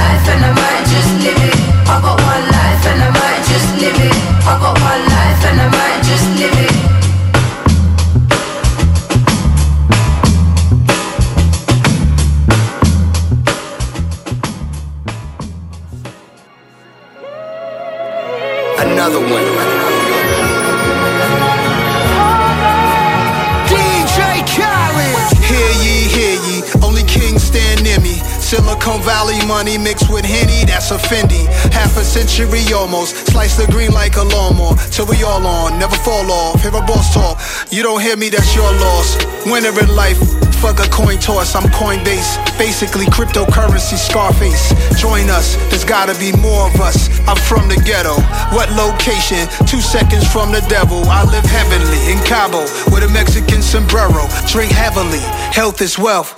[29.49, 31.49] money mixed with Henny, that's a Fendi.
[31.73, 33.17] Half a century almost.
[33.33, 34.77] Slice the green like a lawnmower.
[34.93, 36.61] Till we all on, never fall off.
[36.63, 37.41] Hear a boss talk.
[37.73, 39.17] You don't hear me, that's your loss.
[39.47, 40.21] Winner in life,
[40.61, 41.57] fuck a coin toss.
[41.57, 42.37] I'm Coinbase.
[42.59, 44.69] Basically cryptocurrency Scarface.
[45.01, 47.09] Join us, there's gotta be more of us.
[47.27, 48.21] I'm from the ghetto.
[48.53, 49.49] What location?
[49.67, 51.01] Two seconds from the devil.
[51.09, 52.61] I live heavenly in Cabo
[52.93, 54.29] with a Mexican sombrero.
[54.47, 55.25] Drink heavily.
[55.57, 56.37] Health is wealth.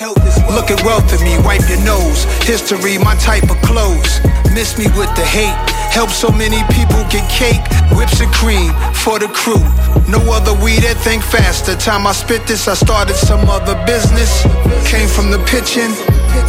[0.54, 1.34] Look at wealth in me.
[1.42, 2.24] Wipe your nose.
[2.46, 4.20] History, my type of clothes.
[4.55, 5.57] Miss me with the hate.
[5.90, 7.62] Help so many people get cake.
[7.96, 9.62] Whips and cream for the crew.
[10.07, 11.74] No other weed that think faster.
[11.76, 14.42] Time I spit this, I started some other business.
[14.86, 15.90] Came from the pitching.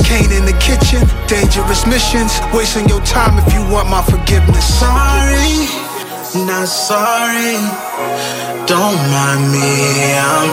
[0.06, 1.02] Kane in the kitchen.
[1.26, 2.38] Dangerous missions.
[2.54, 4.66] Wasting your time if you want my forgiveness.
[4.80, 5.66] Sorry,
[6.46, 7.58] not sorry.
[8.70, 10.18] Don't mind me.
[10.18, 10.50] I'm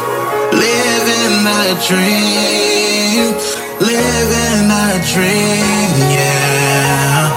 [0.57, 3.35] living the dream.
[3.79, 7.31] Living the dream, yeah.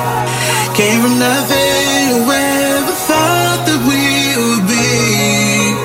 [0.75, 2.25] Came from nothing.
[2.25, 4.01] Whoever thought that we
[4.41, 5.75] would be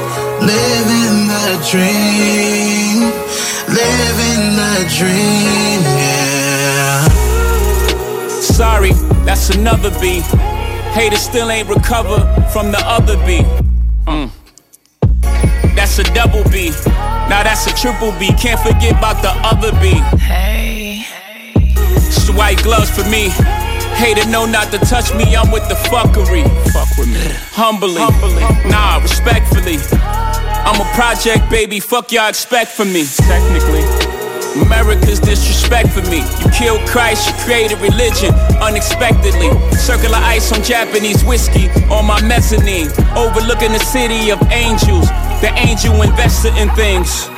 [0.41, 3.12] living the dream.
[3.68, 7.09] Living the dream, yeah.
[8.41, 8.93] Sorry,
[9.24, 10.22] that's another B.
[10.95, 13.43] Haters still ain't recovered from the other B.
[14.07, 14.31] Mm.
[15.74, 16.70] That's a double B.
[17.29, 18.29] Now that's a triple B.
[18.41, 20.01] Can't forget about the other B.
[20.18, 20.86] Hey.
[22.37, 23.30] White gloves for me.
[23.97, 25.34] Hater know not to touch me.
[25.34, 26.45] I'm with the fuckery.
[26.72, 27.32] Fuck with me.
[27.53, 28.05] Humbly.
[28.70, 29.78] Nah, respectfully.
[30.66, 31.80] I'm a project baby.
[31.80, 33.05] Fuck y'all expect from me.
[33.05, 33.84] Technically.
[34.61, 36.24] America's disrespect for me.
[36.41, 39.51] You killed Christ, you created religion unexpectedly.
[39.72, 42.89] Circular ice on Japanese whiskey on my mezzanine.
[43.16, 45.09] Overlooking the city of angels.
[45.41, 47.28] The angel investor in things.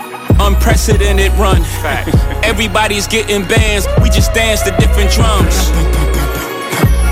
[0.40, 1.62] Unprecedented run.
[2.44, 5.54] Everybody's getting bands, we just dance to different drums.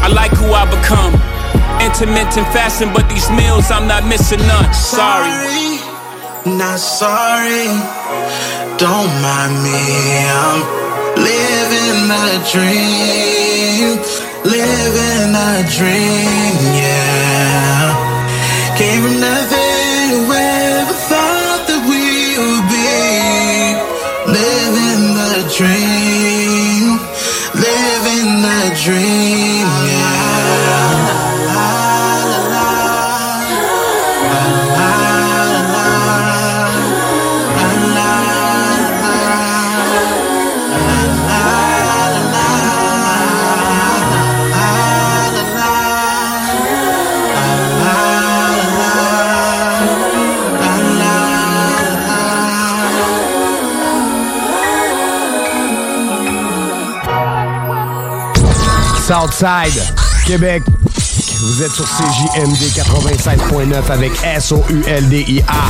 [0.02, 1.14] I like who I become.
[1.82, 4.72] Intermittent fasting, but these meals I'm not missing none.
[4.72, 5.66] Sorry.
[6.46, 7.66] Not sorry,
[8.78, 9.82] don't mind me.
[10.30, 10.62] I'm
[11.18, 13.98] living the dream,
[14.46, 17.90] living the dream, yeah.
[18.78, 19.65] Came from nothing,
[25.56, 26.05] dream,
[59.06, 59.80] Southside,
[60.26, 60.64] Québec.
[61.40, 65.64] Vous êtes sur CJMD 96.9 avec S-O-U-L-D-I-A.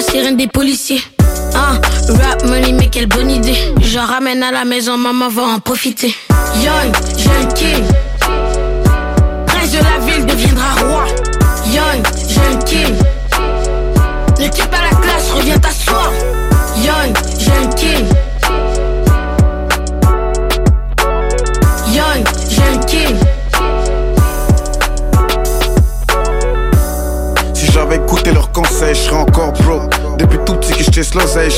[0.00, 1.02] La sirène des policiers.
[1.54, 1.78] Hein,
[2.08, 3.56] rap money, mais quelle bonne idée.
[3.82, 6.14] J'en ramène à la maison, maman va en profiter.
[6.62, 7.89] Young, jeune king.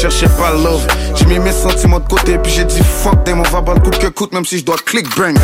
[0.02, 0.84] Cherchais pas love.
[1.14, 3.98] J'ai mis mes sentiments de côté, puis j'ai dit fuck them, on va battre coûte
[3.98, 5.36] que coûte, même si je dois click bang.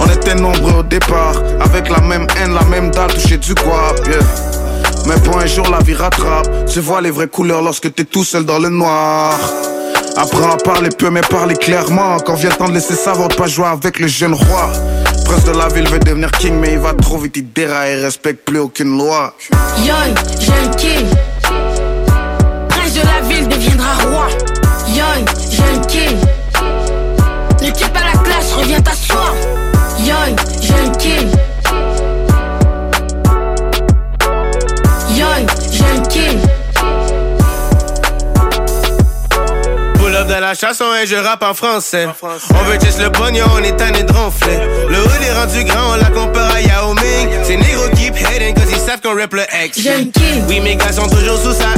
[0.00, 4.00] On était nombreux au départ, avec la même haine, la même dalle, toucher du guap,
[4.08, 4.18] yeah.
[5.06, 6.48] Mais pour un jour la vie rattrape.
[6.66, 9.38] Tu vois les vraies couleurs lorsque t'es tout seul dans le noir.
[10.16, 13.34] Apprends à parler peu mais parler clairement Quand vient le temps de laisser savoir de
[13.34, 14.72] pas jouer avec le jeune roi
[15.26, 18.02] Prince de la ville veut devenir king mais il va trop vite, il déraille et
[18.02, 19.34] respecte plus aucune loi
[19.84, 21.06] Yoï, jeune king.
[40.46, 42.06] La chanson et je rappe en français.
[42.22, 44.58] On veut juste le pognon, on est tanné de ronfler.
[44.88, 47.30] Le hood est rendu grand, on la compare à Yao Ming.
[47.42, 49.80] Ces négros keep hating cause ils savent qu'on rap le X.
[50.48, 51.74] Oui, mes gars sont toujours sous ça.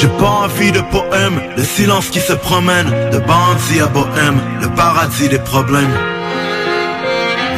[0.00, 4.68] J'ai pas envie de poème, le silence qui se promène, de bandits à bohème, le
[4.68, 5.92] paradis des problèmes.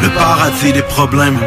[0.03, 1.39] Le paradis des problèmes.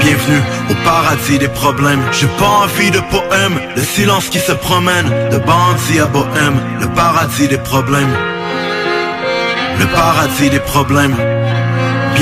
[0.00, 2.02] Bienvenue au paradis des problèmes.
[2.12, 6.88] J'ai pas envie de poème, le silence qui se promène, de bandits à bohème, le
[6.88, 8.14] paradis des problèmes.
[9.80, 11.16] Le paradis des problèmes.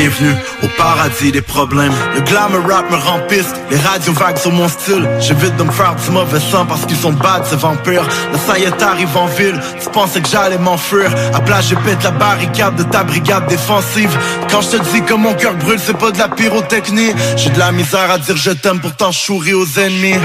[0.02, 0.34] Bienvenue
[0.64, 1.92] au paradis des problèmes.
[2.16, 5.08] Le glam rap me rend piste, les radios vagues sur mon style.
[5.20, 8.02] J'évite de me faire du mauvais sang parce qu'ils sont bad, ces vampires.
[8.32, 11.08] Le saillet arrive en ville, tu pensais que j'allais m'enfuir.
[11.32, 14.10] À plage, je pète la barricade de ta brigade défensive.
[14.50, 17.12] Quand je te dis que mon cœur brûle, c'est pas de la pyrotechnie.
[17.36, 20.18] J'ai de la misère à dire je t'aime, pourtant je aux ennemis.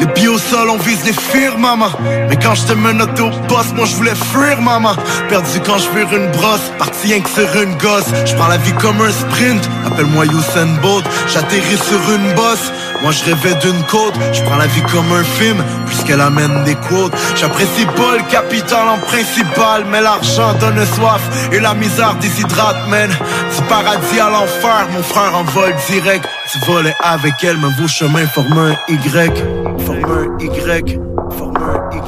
[0.00, 1.90] Les pieds au sol, on vise les fires, maman.
[2.30, 4.94] Mais quand je te menottais au poste, moi je voulais fuir, maman.
[5.28, 8.06] Perdu quand je vire une brosse, parti rien que sur une gosse.
[8.24, 11.06] Je prends la vie comme un sprint, appelle-moi Usain Bolt.
[11.28, 12.70] J'atterris sur une bosse,
[13.02, 14.14] moi je rêvais d'une côte.
[14.32, 17.12] Je prends la vie comme un film, puisqu'elle amène des quotes.
[17.36, 23.10] J'apprécie pas le capital en principal, mais l'argent donne soif et la misère déshydrate, man.
[23.10, 26.26] Du paradis à l'enfer, mon frère en vol direct.
[26.52, 29.16] Tu volais avec elle, mais vos chemins forment un Y.
[29.16, 29.44] Un Y.
[29.88, 30.98] Un Y.
[31.38, 32.00] Forme un Y.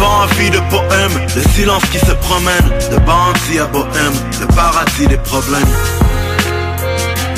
[0.00, 4.46] J'ai pas envie de poème, le silence qui se promène, de bandits à bohème, le
[4.46, 5.74] paradis des problèmes.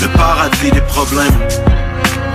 [0.01, 1.39] Le paradis des problèmes.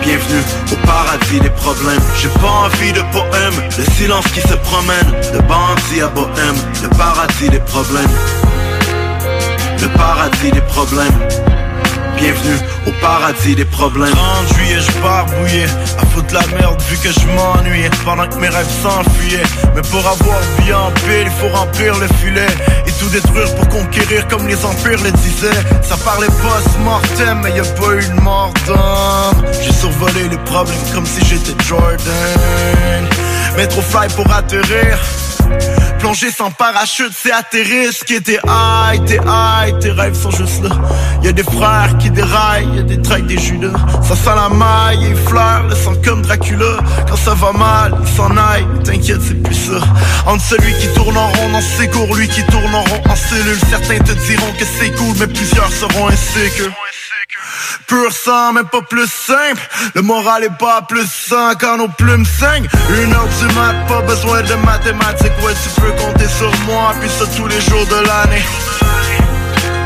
[0.02, 0.44] Bienvenue
[0.74, 2.02] au paradis des problèmes.
[2.18, 6.90] J'ai pas envie de poème, le silence qui se promène, de bandits à bohème, le
[6.90, 8.18] paradis des problèmes.
[9.82, 11.57] Le paradis des problèmes.
[12.18, 12.58] Bienvenue
[12.88, 14.12] au paradis des problèmes.
[14.12, 15.68] 30 juillet je barbouillais
[16.00, 19.44] À foutre la merde vu que je m'ennuyais Pendant que mes rêves s'enfuyaient.
[19.76, 22.48] Mais pour avoir vie en pile Il faut remplir le filet.
[22.88, 25.62] Et tout détruire pour conquérir Comme les empires le disaient.
[25.84, 29.46] Ça parlait post-mortem Mais y a pas eu de mort d'homme.
[29.62, 33.08] J'ai survolé les problèmes Comme si j'étais Jordan.
[33.56, 34.98] Mais trop fly pour atterrir
[36.00, 37.92] Plonger sans parachute, c'est atterrir.
[37.92, 40.70] Ce qui était high, t'es high, tes rêves sont juste là.
[41.24, 43.74] Y a des frères qui déraillent, y a des tracks, des judas.
[44.04, 46.78] Ça sent la maille et fleurent le sang comme Dracula.
[47.10, 49.80] Quand ça va mal, il s'en aille, t'inquiète, c'est plus ça.
[50.26, 53.16] Entre celui qui tourne en rond dans ses cours, lui qui tourne en rond en
[53.16, 53.60] cellule.
[53.70, 56.74] Certains te diront que c'est cool, mais plusieurs seront insécures.
[57.88, 59.62] Pur sang, mais pas plus simple.
[59.96, 62.68] Le moral est pas plus sain quand nos plumes saignent.
[62.90, 65.32] Une heure du mat, pas besoin de mathématiques.
[65.42, 68.44] Ouais, tu peux compter sur moi, puis ça tous les jours de l'année.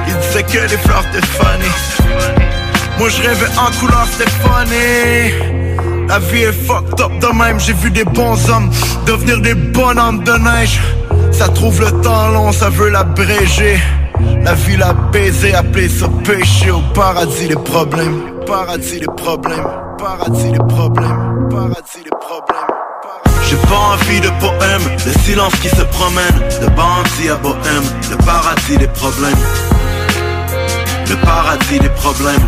[0.08, 1.72] Il disait que les fleurs étaient funny.
[2.98, 5.52] Moi je rêvais en couleur, funny.
[6.08, 8.70] La vie est fucked up de même, j'ai vu des bons hommes
[9.06, 10.80] devenir des bonhommes de neige.
[11.32, 13.80] Ça trouve le temps long, ça veut l'abréger.
[14.44, 18.22] La vie l'a baisé, appelé ça péché au paradis des problèmes.
[18.46, 19.68] Paradis des problèmes,
[19.98, 22.81] paradis des problèmes, paradis des problèmes.
[23.52, 28.16] J'ai pas envie de poème, le silence qui se promène, de bandits à bohème, le
[28.16, 29.44] paradis des problèmes.
[31.10, 32.48] Le paradis des problèmes.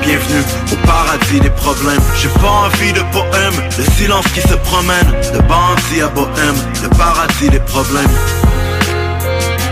[0.00, 2.00] Bienvenue au paradis des problèmes.
[2.16, 6.88] J'ai pas envie de poème, le silence qui se promène, de bandits à bohème, le
[6.88, 8.16] paradis des problèmes.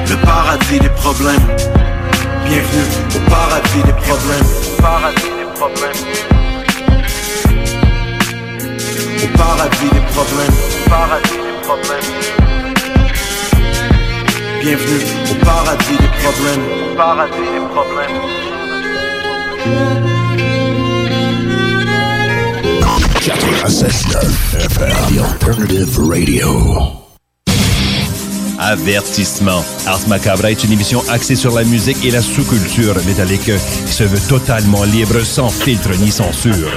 [0.06, 1.46] Le paradis des problèmes.
[2.44, 4.46] Bienvenue au paradis des problèmes.
[4.82, 6.35] Paradis des
[9.16, 10.56] Au paradis des problèmes.
[10.84, 12.10] Au paradis des problèmes.
[14.60, 16.64] Bienvenue au paradis des problèmes.
[16.92, 18.16] Au paradis des problèmes.
[23.26, 27.06] 96.9 FM, The Alternative Radio.
[28.58, 29.64] Avertissement.
[29.86, 33.50] Ars Macabre est une émission axée sur la musique et la sous-culture métallique
[33.86, 36.70] qui se veut totalement libre, sans filtre ni censure.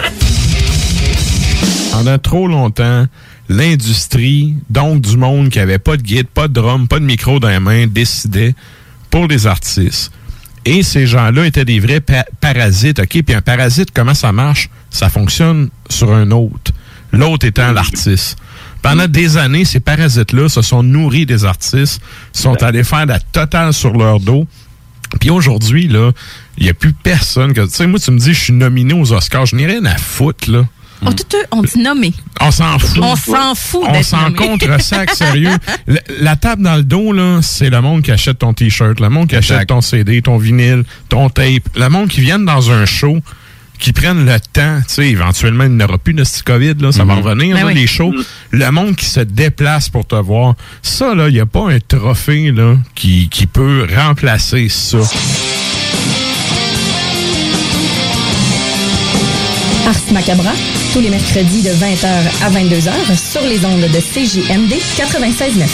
[1.99, 3.07] Pendant trop longtemps,
[3.49, 7.41] l'industrie, donc du monde qui avait pas de guide, pas de drum, pas de micro
[7.41, 8.55] dans les mains, décidait
[9.09, 10.09] pour les artistes.
[10.63, 13.21] Et ces gens-là étaient des vrais pa- parasites, OK?
[13.21, 14.69] Puis un parasite, comment ça marche?
[14.89, 16.71] Ça fonctionne sur un autre.
[17.11, 18.37] L'autre étant l'artiste.
[18.81, 22.01] Pendant des années, ces parasites-là se sont nourris des artistes,
[22.31, 24.47] sont allés faire la totale sur leur dos.
[25.19, 26.11] Puis aujourd'hui, là,
[26.57, 27.61] il n'y a plus personne que.
[27.61, 29.47] Tu sais, moi, tu me dis, je suis nominé aux Oscars.
[29.47, 30.65] Je n'ai rien à foutre, là.
[31.01, 32.13] On, tout, on dit nommé.
[32.41, 32.99] On s'en fout.
[33.01, 35.49] On s'en fout On s'en contre sac, sérieux.
[35.87, 39.09] La, la table dans le dos, là, c'est le monde qui achète ton T-shirt, le
[39.09, 42.85] monde qui achète ton CD, ton vinyle, ton tape, le monde qui viennent dans un
[42.85, 43.17] show,
[43.79, 46.91] qui prennent le temps, tu sais, éventuellement, il n'y aura plus de ce COVID, là,
[46.91, 47.21] ça va Mhm.
[47.21, 47.73] revenir, Ben là, oui.
[47.75, 48.13] les shows.
[48.51, 51.79] Le monde qui se déplace pour te voir, ça, là, il n'y a pas un
[51.79, 54.97] trophée, là, qui, qui peut remplacer ça.
[59.89, 60.51] Ars Macabra,
[60.93, 62.05] tous les mercredis de 20h
[62.45, 65.65] à 22h sur les ondes de CJMD 96.9.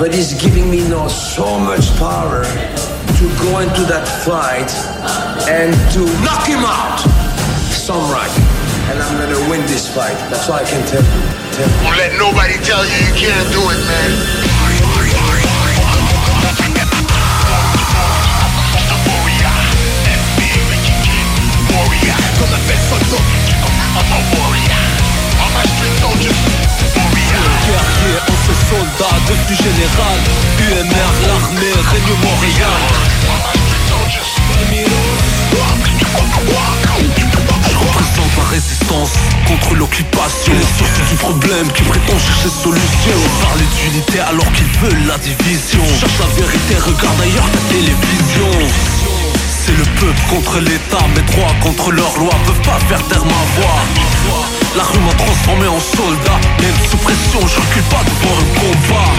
[0.00, 4.74] But he's giving me now so much power to go into that fight
[5.48, 6.98] and to knock him out.
[7.70, 8.26] Samurai.
[8.90, 10.18] And I'm gonna win this fight.
[10.28, 11.22] That's all I can tell you.
[11.52, 11.84] Tell you.
[11.84, 14.49] Don't let nobody tell you you can't do it, man.
[24.32, 24.84] Warrior
[25.40, 26.32] I'm a street soldier
[27.66, 30.18] Guerrier, ancien soldat, devenu général
[30.58, 32.80] UMR, l'armée, règne Montréal
[37.70, 39.12] Je représente la résistance
[39.46, 45.06] contre l'occupation Les sources du problème qui prétend chercher solution Parler d'unité alors qu'ils veulent
[45.06, 48.99] la division Cherche la vérité, regarde ailleurs ta télévision
[49.70, 53.42] c'est le peuple contre l'État, mes droits contre leurs lois peuvent pas faire taire ma
[53.56, 53.80] voix.
[54.76, 59.10] La rue m'a transformé en soldat, même sous pression, je recule pas devant un combat.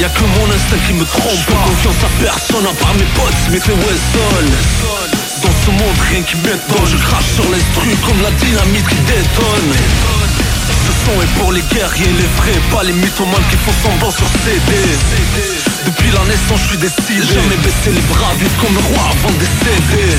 [0.00, 3.42] Y'a que mon instinct qui me trompe, pas confiance à personne à part mes potes,
[3.50, 4.46] mais c'est Wesson.
[5.42, 10.17] Dans ce monde, rien qui m'étonne, je crache sur l'instru comme la dynamite qui détonne.
[10.86, 14.26] Ce son est pour les guerriers, les vrais, pas les mythomanes qui font semblant sur
[14.44, 14.72] CD.
[15.86, 17.26] Depuis la naissance, je suis décidé.
[17.26, 20.16] Jamais baisser les bras, vivre comme roi avant de décéder.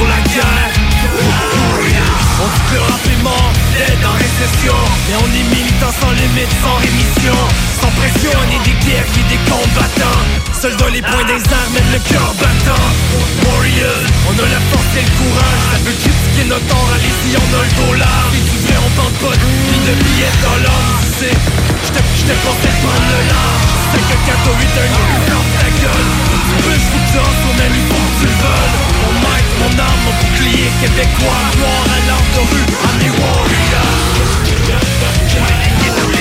[0.00, 0.72] Pour la guerre.
[2.42, 2.48] On
[3.04, 4.76] dit que l'aide en récession.
[5.08, 7.38] Mais on est militants sans limite, sans rémission.
[7.80, 10.22] Sans pression, on est des guerriers, des combattants.
[10.52, 12.86] Seuls dans les points des armes, mène le cœur battant.
[13.48, 15.64] Warriors, on a la force et le courage.
[15.72, 18.92] Ça veut critiquer notre or, allez-y, on a le dos large Si tu veux, on
[19.00, 21.36] tente pas ni de billets de dollars Tu sais,
[22.20, 23.64] j'te conseille de prendre le large.
[23.90, 26.10] C'est que 4 ou 8 un ferme ta gueule.
[26.36, 30.00] Tu veux, que tu en même il faut que tu veuilles Mon mic, mon arme,
[30.04, 31.42] mon bouclier québécois.
[31.58, 33.69] Noir à de rue, I'm a warrior
[36.00, 36.19] Pour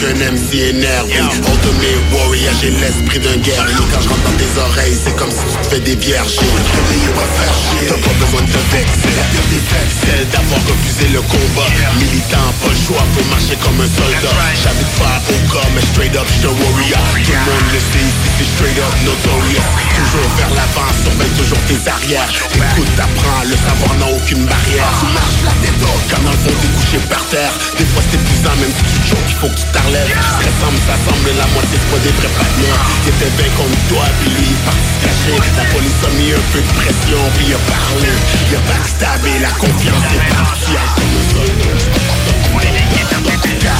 [0.00, 3.84] qu'un MC énervé Ultimate warrior, j'ai l'esprit d'un guerrier.
[3.92, 6.40] Quand je rentre dans tes oreilles, c'est comme si tu te fais des vierges.
[6.40, 9.12] Réveillé, va faire chier T'as pas besoin de te vexer.
[9.16, 9.62] La pire des
[10.00, 11.68] c'est d'avoir refusé le combat.
[12.00, 14.34] Militant, pas le choix, faut marcher comme un soldat.
[14.56, 17.04] J'habite pas au cas, mais straight up, j'suis un warrior.
[17.20, 18.08] Tout le monde le sait,
[18.40, 19.68] c'est straight up notorious.
[20.00, 22.30] Toujours vers l'avant, surveille toujours tes arrières.
[22.56, 24.88] Écoute, t'apprends, le savoir n'a aucune barrière.
[24.96, 27.52] Tu marches la tête haute, quand dans le fond t'es couché par terre.
[27.76, 30.78] Des fois c'est épuisant, même si tu choques, il faut que tu t'enlèves Se ressemble,
[30.86, 32.86] ça semble, la moitié c'est pas des vrais partenaires.
[33.04, 36.32] Il était bien contre toi, puis lui il parti se cacher La police a mis
[36.32, 38.10] un peu de pression, puis il a parlé.
[38.50, 40.76] Il a backstabé, la confiance est partie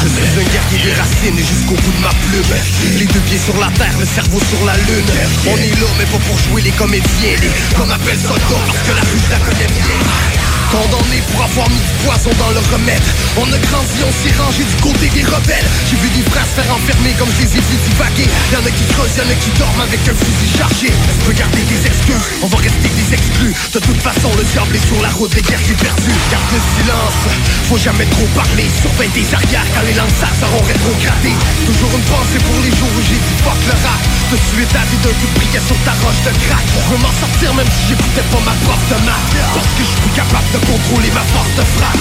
[0.02, 2.98] je suis un guerrier des racines jusqu'au bout de ma plume.
[2.98, 5.10] Les deux pieds sur la terre, le cerveau sur la lune.
[5.46, 7.36] On est là mais pas pour jouer les comédiens.
[7.40, 10.40] Les comme appelle soldats parce que la rue la connais bien.
[10.70, 13.02] Condamné pour avoir mis du poison dans le remède
[13.36, 15.66] On a grandi, on s'est rangé du côté des rebelles.
[15.90, 18.70] J'ai vu des frères se faire enfermer comme je les ai vus divaguer Y'en a
[18.70, 20.86] qui creusent, y'en a qui dorment avec un fusil chargé.
[20.94, 23.54] Tu peux garder des excuses, on va rester des exclus.
[23.74, 26.20] De toute façon le diable est sur la route des guerres perdues.
[26.30, 27.18] Garde le silence,
[27.66, 31.34] faut jamais trop parler Surveille des arrières quand les lanceurs seront rétrogradés
[31.66, 34.00] Toujours une pensée pour les jours où j'ai dit fuck le rap.
[34.30, 37.14] De tuer ta vie d'un coup de briquet sur ta roche de crack veux m'en
[37.18, 40.50] sortir même si j'écoutais pas ma prof de maths Parce que je suis plus capable
[40.54, 41.99] de contrôler ma force de frappe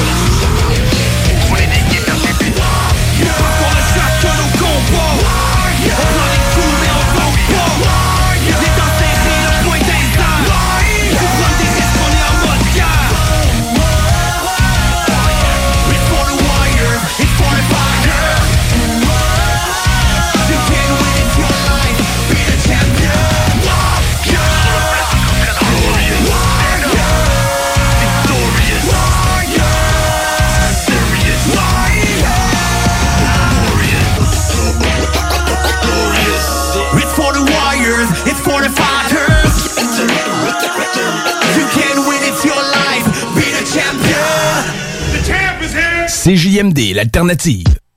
[46.59, 47.88] CJMD, l'alternative.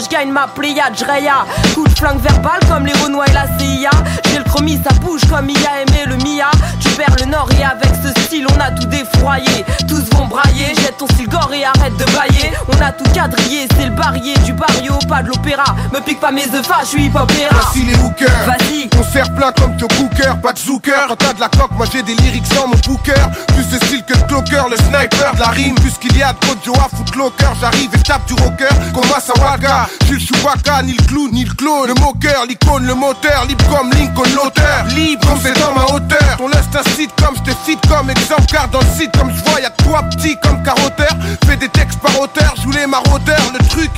[0.00, 1.44] Je gagne ma pléiade, j'raya.
[1.74, 3.90] Coup de flingue verbal comme les Renois et la CIA.
[4.30, 6.50] J'ai le chromie, ça bouge comme il a aimé le Mia.
[6.80, 9.64] Tu perds le nord et avec ce style, on a tout défroyé.
[9.88, 12.52] Tous vont brailler, jette ton style gore et arrête de bailler.
[12.68, 15.64] On a tout quadrillé, c'est le barrier du barrio, pas de l'opéra.
[15.92, 18.28] Me pique pas mes œufs, je suis hip Voici les hookers.
[18.46, 18.88] Vas-y.
[18.98, 21.06] On sert plein comme Joe Cooker, pas de zooker.
[21.08, 23.12] Quand t'as de la coque, moi j'ai des lyrics dans mon booker.
[23.48, 25.74] Plus de style que le clocker, le sniper de la rime.
[25.76, 27.52] Plus qu'il y a de à footlocker.
[27.60, 28.74] J'arrive et je tape du rocker.
[28.94, 29.88] Comme Waka.
[30.06, 31.88] J'ai le Chewbacca, ni le clown, ni le clone.
[31.88, 33.44] Le moqueur, l'icône, le moteur.
[33.46, 34.84] Libre comme Lincoln, l'auteur.
[34.94, 36.36] Libre comme c'est dans ma hauteur.
[36.38, 38.46] Ton lust un site comme j'te fit comme exemple.
[38.50, 41.16] Car dans le site comme je vois, y'a toi petit comme carotteur.
[41.46, 43.52] Fais des textes par auteur, joue les maraudeurs.
[43.58, 43.90] Le truc,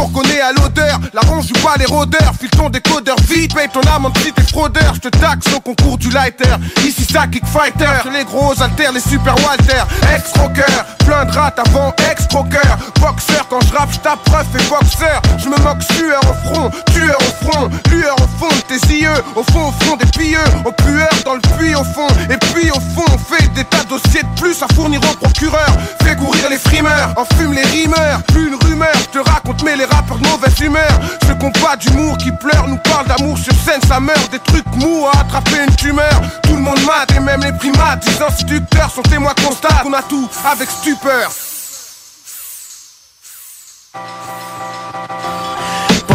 [0.00, 0.98] pour qu'on est à l'odeur.
[1.12, 2.32] La ronge joue pas les rôdeurs.
[2.38, 3.54] File ton décodeur vite.
[3.54, 4.94] Paye ton âme en petit et fraudeur.
[4.94, 6.56] J'te taxe au concours du lighter.
[6.86, 7.84] Ici, ça kick fighter.
[8.02, 9.82] Chez les gros alters, les super Walter.
[10.14, 12.78] Ex-rocker, plein de rats avant ex-croqueur.
[13.00, 15.20] Boxeur, quand je rappe, j'tape ref et boxeur.
[15.38, 17.70] Je me moque sueur au front, tueur au front.
[17.90, 19.22] Lueur au fond de tes yeux.
[19.36, 20.38] Au fond, au fond des pieux.
[20.64, 22.08] Au pueur dans le puits au fond.
[22.30, 25.14] Et puis au fond, on fait des tas de dossiers de plus à fournir au
[25.16, 25.72] procureur.
[26.02, 28.22] Fais courir les frimeurs, enfume les rimeurs.
[28.28, 31.00] Plus une rumeur, je te raconte, mais les rappeurs de mauvaise humeur.
[31.40, 34.30] Qu'on pas d'humour qui pleurent nous parlent d'amour sur scène, ça meurt.
[34.30, 36.20] Des trucs mous à attraper une tumeur.
[36.42, 38.04] Tout le monde mate et même les primates.
[38.04, 41.30] Les instituteurs sont témoins constats qu'on a tout avec stupeur.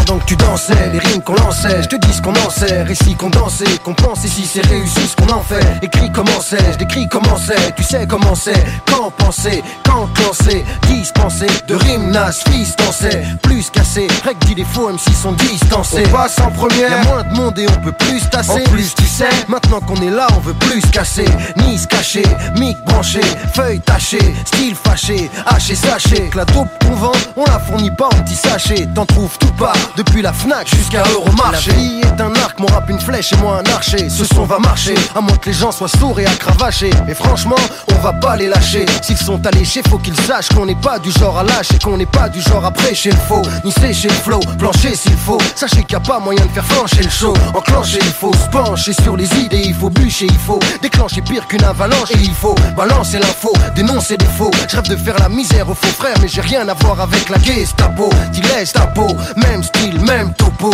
[0.06, 2.90] Pendant que tu dansais, les rimes qu'on lançait, je te dis ce qu'on en sert,
[2.92, 5.66] ici qu'on dansait, qu'on pense ici c'est réussi ce qu'on en fait.
[5.82, 10.66] Écrit comment c'est, je décris comment c'est, tu sais comment c'est, quand penser, quand lancer,
[10.88, 15.32] dispenser, de rimes nas, fils danser, plus cassé, règle dit des faux, même s'ils sont
[15.34, 16.04] distancés.
[16.08, 16.92] On passe en première.
[16.92, 18.52] Y'a moins de monde et on peut plus se tasser.
[18.52, 21.26] En plus, tu sais, maintenant qu'on est là, on veut plus se casser,
[21.58, 22.24] ni se cacher,
[22.58, 23.22] mic branché,
[23.54, 28.08] feuille tachée, style fâché, haché, sachet, que la taupe qu'on vend, on la fournit pas
[28.08, 29.76] en petit sachet, t'en trouves tout part.
[29.96, 31.72] Depuis la Fnac jusqu'à Euromarché.
[31.72, 34.10] La vie est un arc, mon rap une flèche et moi un archer.
[34.10, 36.90] Ce son va marcher, à moins que les gens soient sourds et cravacher.
[37.08, 37.56] Et franchement,
[37.92, 38.86] on va pas les lâcher.
[39.02, 42.06] S'ils sont alléchés, faut qu'ils sachent qu'on n'est pas du genre à lâcher, qu'on n'est
[42.06, 45.38] pas du genre à prêcher le faux, ni sécher le flow, plancher s'il faut.
[45.56, 47.34] Sachez qu'il n'y a pas moyen de faire flancher le show.
[47.54, 51.48] Enclencher, il faut se pencher sur les idées, il faut bûcher, il faut déclencher pire
[51.48, 54.52] qu'une avalanche et il faut balancer l'info, dénoncer des faux.
[54.68, 57.30] Je rêve de faire la misère aux faux frères, mais j'ai rien à voir avec
[57.30, 58.10] la Gestapo.
[58.32, 60.72] Dis laisse ta peau, même style, même topo.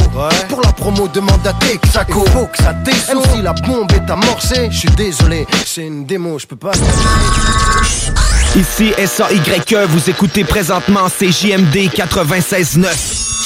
[0.49, 2.25] Pour la promo, demande à Texaco.
[2.27, 3.17] Faut que ça descende.
[3.17, 6.71] Même si la bombe est amorcée, je suis désolé, c'est une démo, je peux pas.
[8.55, 12.88] Ici SAYE, vous écoutez présentement CJMD 96.9.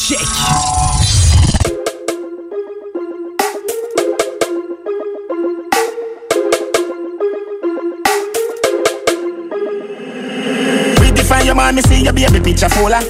[0.08, 0.85] Check!
[12.06, 13.02] Your your baby picture fuller.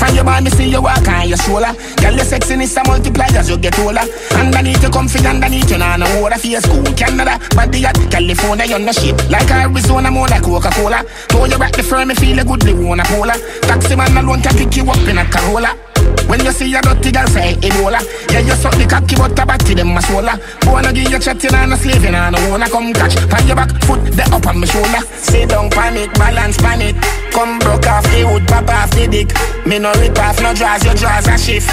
[0.00, 1.72] Find your man, me see you walk on your shoulder.
[2.00, 4.00] Girl, your sexiness a multiply as you get older.
[4.32, 6.40] Underneath you comfy, underneath you nah no water.
[6.48, 9.14] Your school, Canada, body at California, you're no shit.
[9.30, 11.04] Like Arizona, more like Coca-Cola.
[11.28, 13.36] Throw you back the firm, me feel a good, they wanna polar.
[13.62, 15.89] Taxi man alone can pick you up in a Corolla.
[16.30, 17.98] When you see a dirty girl say Ebola.
[18.30, 21.52] Yeah, you suck the cocky but a body them a swola Wanna give you chatting
[21.52, 23.16] and a slaving and I wanna come catch.
[23.28, 25.02] Pan your back foot, the up on my shoulder.
[25.18, 26.94] Sit down pan it, balance pan it
[27.34, 29.34] Come broke off the wood, pop off the dick.
[29.66, 31.68] Me no rip off, no draws, your draws a shift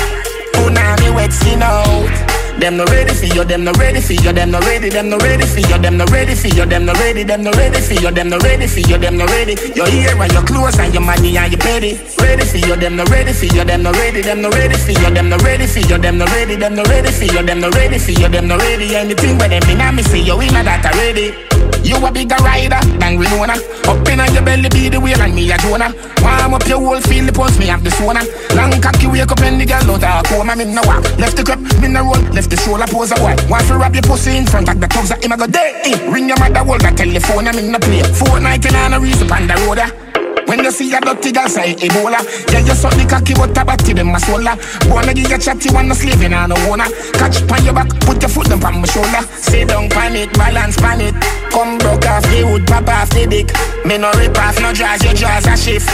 [0.54, 4.52] Punani wet skin out them no ready for you, them no ready for you, them
[4.52, 7.24] no ready, them no ready for you, them no ready for you, them no ready,
[7.24, 9.56] them no ready for you, them no ready for you, them no ready.
[9.76, 12.00] Your ear and your clothes and your money and your petty.
[12.20, 14.92] Ready for you, them no ready for you, them no ready, them no ready for
[14.92, 17.60] you, them no ready for you, them no ready, them no ready for you, them
[17.60, 18.96] no ready for you, them no ready.
[18.96, 21.47] Anything where them in me see you in that already.
[21.88, 23.56] You a bigger rider than Winona.
[23.88, 25.96] Up in on your belly be the wheel and me a Jonah.
[26.20, 28.28] Warm up your whole field, the me have the sauna.
[28.58, 30.54] Long cocky wake up and the girl out of coma.
[30.58, 33.40] Me no walk, left the cup, me no roll, left the shoulder pose a white.
[33.50, 35.80] Want to wrap your pussy in front of the thugs that him a go day.
[36.12, 38.04] Ring your mother, hold that telephone, I'm in the play.
[38.04, 40.07] Fortnite and a reason on the road.
[40.48, 42.24] When you see a dirty girl say Ebola.
[42.52, 44.56] Yeah, you suck the cocky but a body them a swola
[44.90, 46.88] Wanna give you chatty one no slaving I no owner.
[47.20, 49.22] Catch pan your back, put your foot down on my shoulder.
[49.36, 51.16] Sit down pan it, balance pan it.
[51.52, 53.52] Come broke off the wood, pop off the dick.
[53.86, 55.90] Me no rip off, no draws, your draws a shift.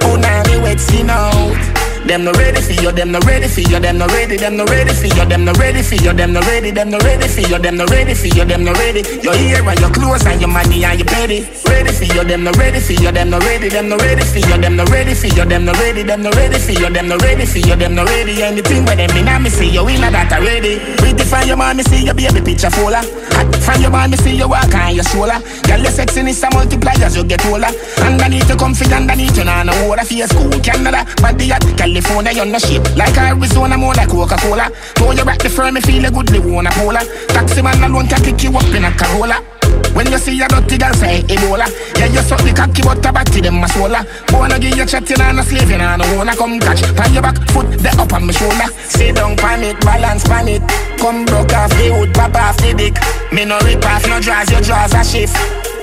[0.00, 3.98] Punani wet skin out them no ready for you, them no ready for you, them
[3.98, 6.70] no ready, them no ready for you, them no ready for you, them no ready,
[6.70, 9.02] them no ready for you, them no ready for you, them no ready.
[9.22, 11.46] Your ear and your clothes and your money and your petty.
[11.68, 14.38] Ready for you, them no ready for you, them no ready, them no ready for
[14.38, 17.08] you, them no ready for you, them no ready, them no ready for you, them
[17.08, 18.42] no ready for you, them no ready.
[18.42, 20.78] Anything but them in me see you in that already.
[20.98, 23.02] Pretty find your me see your baby picture fuller.
[23.36, 25.38] Hot find your me see you walk on your shoulder.
[25.66, 27.70] Girl, your sexiness a multiply as you get older.
[28.02, 31.62] Underneath you comfy, underneath you nah no water your school, Canada, body at
[31.92, 32.80] California, you're no shit.
[32.96, 34.70] Like Arizona, more like Coca-Cola.
[34.96, 37.04] Throw you back the firm, me feel a good, they wanna polar.
[37.28, 39.44] Taxi man alone can pick you up in a Corolla.
[39.92, 43.12] When you see a dirty girl say Ebola Yeah, you suck the cocky but a
[43.12, 46.60] body them a swola Wanna give you chatting and a slaving and I wanna come
[46.60, 50.24] catch Pan your back foot, the up on my shoulder Sit down pan it, balance
[50.24, 50.62] pan it
[50.98, 52.96] Come broke off the wood, pop off the dick
[53.32, 55.36] Me no rip off, no draws, your draws a shift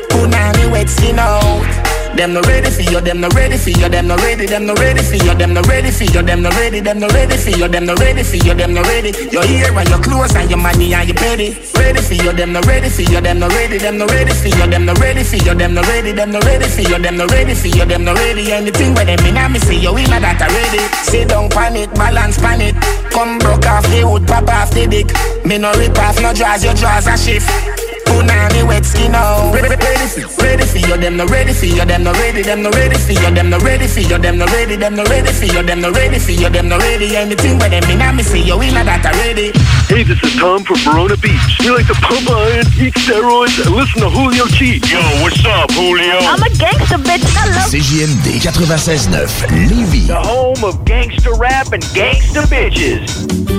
[0.10, 4.07] Punani wet skin out them no ready for you, them no ready for you, them
[4.07, 6.80] no ready, them no ready for you, them no ready for you, them no ready,
[6.80, 9.11] them no ready for you, them no ready for you, them no ready.
[9.31, 11.56] Your ear and your clothes and your money and your petty.
[11.76, 14.48] Ready for you, them no ready for you, them no ready, them no ready for
[14.48, 17.18] you, them no ready for you, them no ready, them no ready for you, them
[17.18, 18.52] no ready for you, them no ready.
[18.52, 20.84] Anything where them in me see you in that already.
[21.03, 22.76] Sit down pan it, balance pan it.
[23.11, 25.07] Come broke off the wood, pop off the dick.
[25.45, 27.88] Me no rip off, no draws, your draws a shift.
[28.10, 29.53] Punani wet skin out.
[29.53, 32.61] Ready, ready for, ready for you, them no ready for you, them no ready, them
[32.64, 35.31] no ready for you, them no ready for you, them no ready, them no ready
[35.31, 37.15] for you, them no ready for you, them no ready.
[37.15, 39.52] Anything where them in me see you in that already.
[39.88, 41.60] Hey, this is Tom from Verona Beach.
[41.61, 44.81] We like to pump iron, eat steroids, and listen to Julio G.
[44.90, 46.18] Yo, what's up, Julio?
[46.26, 47.26] I'm a gangster bitch.
[47.38, 50.07] I love CJMD 96.9 Lévis.
[50.07, 53.59] The home of gangster rap and gangster bitches.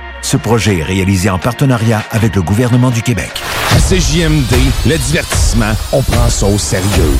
[0.31, 3.33] Ce projet est réalisé en partenariat avec le gouvernement du Québec.
[3.69, 4.55] À CJMD,
[4.85, 7.17] le divertissement, on prend ça au sérieux.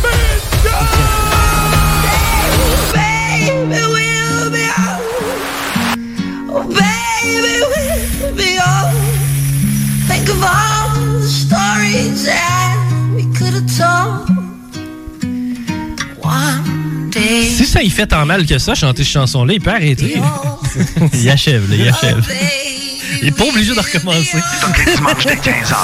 [6.54, 6.62] Oh.
[17.58, 20.16] Si ça y fait tant mal que ça, chanter cette chanson-là, il peut arrêter.
[21.14, 22.26] il achève, là, il achève.
[23.22, 24.38] Il est pas obligé de recommencer.
[24.62, 25.76] Tous les dimanches dès 15h,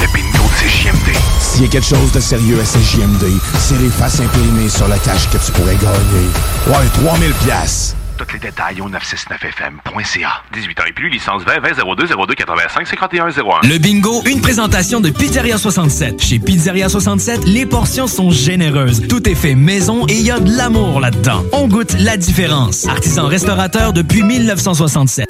[0.00, 1.16] le bingo de CJMD.
[1.38, 3.24] S'il y a quelque chose de sérieux à CJMD,
[3.58, 6.28] c'est les faces imprimées sur la cache que tu pourrais gagner.
[6.66, 7.94] Ouais, 3000 pièces.
[8.16, 10.42] Tous les détails au 969fm.ca.
[10.54, 13.68] 18 ans et plus, licence 20 20 02 02 85 51 01.
[13.68, 16.20] Le bingo, une présentation de Pizzeria 67.
[16.22, 19.06] Chez Pizzeria 67, les portions sont généreuses.
[19.08, 21.44] Tout est fait maison et il y a de l'amour là-dedans.
[21.52, 22.88] On goûte la différence.
[22.88, 25.28] Artisan restaurateur depuis 1967.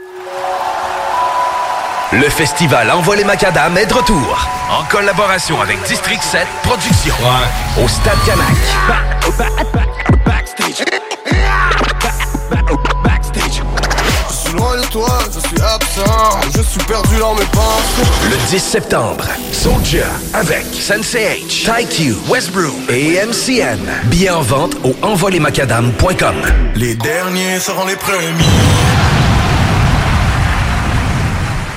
[2.12, 4.48] Le festival Envoie les Macadam est de retour.
[4.70, 7.14] En collaboration avec District 7 Productions.
[7.76, 8.46] Au Stade Canac.
[14.30, 18.08] Je suis loin de toi, je suis absent, je suis perdu dans mes pensées.
[18.30, 23.80] Le 10 septembre, Soldier avec Sensei H, TyQ, Westbrook et MCN.
[24.04, 26.36] Billets en vente au envolemacadam.com.
[26.74, 28.24] Les derniers seront les premiers.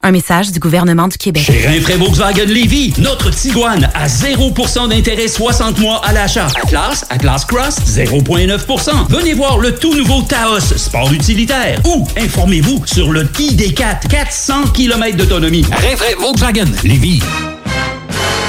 [0.00, 1.42] Un message du gouvernement du Québec.
[1.42, 6.46] Chez Rinfraie Volkswagen Lévy, notre Tiguan à 0% d'intérêt 60 mois à l'achat.
[6.62, 9.08] Atlas, Atlas Cross, 0,9%.
[9.08, 11.80] Venez voir le tout nouveau Taos, sport utilitaire.
[11.84, 15.64] Ou informez-vous sur le ID4, 400 km d'autonomie.
[15.64, 17.20] Rinfraie Volkswagen Lévy.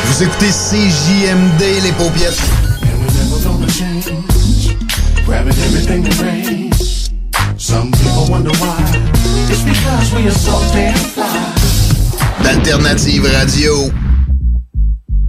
[0.06, 2.40] Vous écoutez CJMD, les paupiètes.
[7.70, 8.82] Some people wonder why.
[9.48, 11.30] It's because we are so damn fly.
[12.42, 13.92] D'Alternative Radio.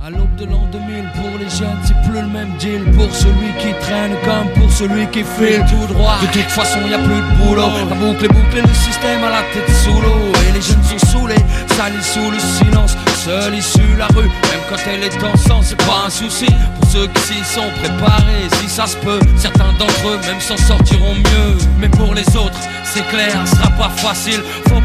[0.01, 2.83] À l'aube de l'an 2000, pour les jeunes, c'est plus le même deal.
[2.97, 6.17] Pour celui qui traîne comme pour celui qui file tout droit.
[6.23, 7.69] De toute façon, y a plus de boulot.
[7.91, 10.33] La boucle est bouclée, le système à la tête sous l'eau.
[10.49, 11.45] Et les jeunes sont saoulés,
[11.77, 12.97] salis sous le silence.
[13.25, 16.47] Seule issue la rue, même quand elle est en c'est pas un souci.
[16.81, 20.57] Pour ceux qui s'y sont préparés, si ça se peut, certains d'entre eux même s'en
[20.57, 21.59] sortiront mieux.
[21.79, 24.41] Mais pour les autres, c'est clair, ce sera pas facile.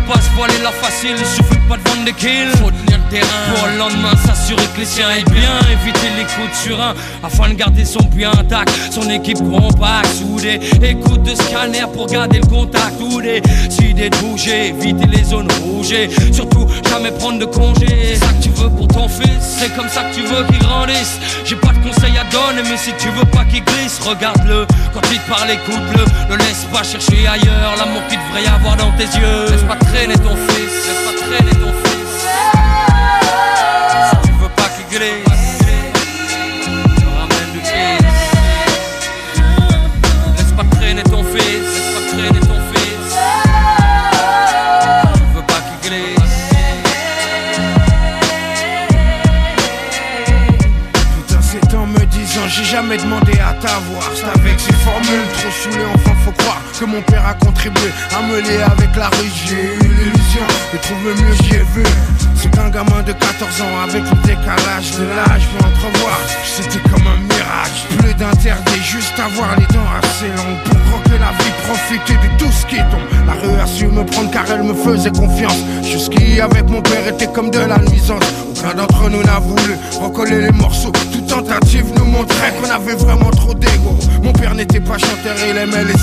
[0.07, 2.51] Pas se voiler la facile, il suffit pas de vendre des kills.
[2.61, 5.59] Faut tenir le terrain pour le lendemain s'assurer que les siens aient bien.
[5.71, 8.71] Éviter les coups de surin afin de garder son puits intact.
[8.91, 10.59] Son équipe compacte, soudée.
[10.81, 12.93] Écoute de scanner pour garder le contact.
[13.01, 15.95] Ou décider de bouger, éviter les zones rouges.
[16.31, 17.87] Surtout, jamais prendre de congé.
[18.13, 20.59] C'est ça que tu veux pour ton fils, c'est comme ça que tu veux qu'il
[20.59, 21.19] grandisse.
[21.45, 24.65] J'ai pas de conseils à donner, mais si tu veux pas qu'il glisse, regarde-le.
[24.93, 26.05] Quand il te parle, écoute-le.
[26.31, 29.45] Ne laisse pas chercher ailleurs l'amour qu'il devrait y avoir dans tes yeux.
[29.95, 32.13] Traîner ton fils, laisse pas traîner ton fils.
[34.09, 35.61] Si tu veux pas qu'il glisse,
[37.17, 38.03] ramène du fils.
[40.37, 43.11] Laisse pas traîner ton fils, laisse pas traîner ton fils.
[45.13, 46.35] Tu veux pas qu'il glisse.
[51.13, 55.51] Tout en s'étant me disant j'ai jamais demandé à t'avoir C'est avec ces formules trop
[55.51, 59.31] saoulées enfin faut croire que mon père a contribué à me lier avec la rue
[59.45, 61.83] J'ai eu l'illusion de trouver mieux j'y ai vu.
[62.35, 66.19] C'est qu'un gamin de 14 ans avec le décalage de l'âge peut entrevoir.
[66.43, 67.79] C'était comme un mirage.
[67.99, 70.61] Plus d'interdit juste avoir les dents assez longues.
[70.65, 74.03] Pour croquer la vie profiter de tout ce qui tombe La rue a su me
[74.03, 75.61] prendre car elle me faisait confiance.
[75.83, 78.23] Jusqu'y avec mon père était comme de la nuisance.
[78.49, 80.91] Aucun d'entre nous n'a voulu recoller les morceaux.
[81.11, 83.95] Toute tentative nous montrait qu'on avait vraiment trop d'ego.
[84.23, 85.97] Mon père n'était pas chanteur, il aimait les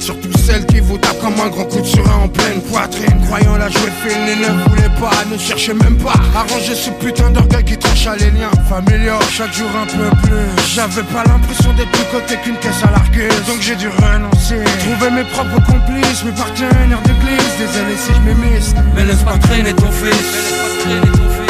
[0.00, 3.20] Surtout celles qui vous tapent comme un grand coup de surin en pleine poitrine.
[3.26, 6.14] Croyant la jouer fine, il ne voulait pas, ne cherchait même pas.
[6.34, 9.20] À ranger ce putain d'orgueil qui trancha les liens familiaux.
[9.30, 10.72] Chaque jour un peu plus.
[10.74, 14.64] J'avais pas l'impression d'être plus côté qu'une caisse à larguer Donc j'ai dû renoncer.
[14.80, 19.72] Trouver mes propres complices, mes partenaires d'église Désolé si je m'émisse Mais laisse pas traîner
[19.74, 21.42] ton fils, mais laisse pas traîner ton fils.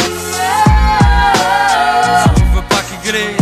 [3.03, 3.42] qu'église.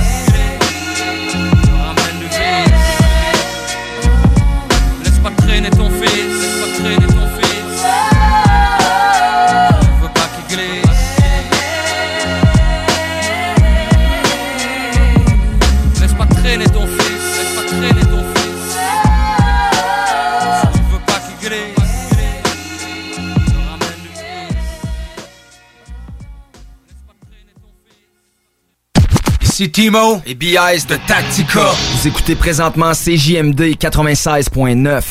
[29.61, 31.69] Ici Timo et BIS de Tactica.
[31.69, 35.03] Vous écoutez présentement CJMD 96.9.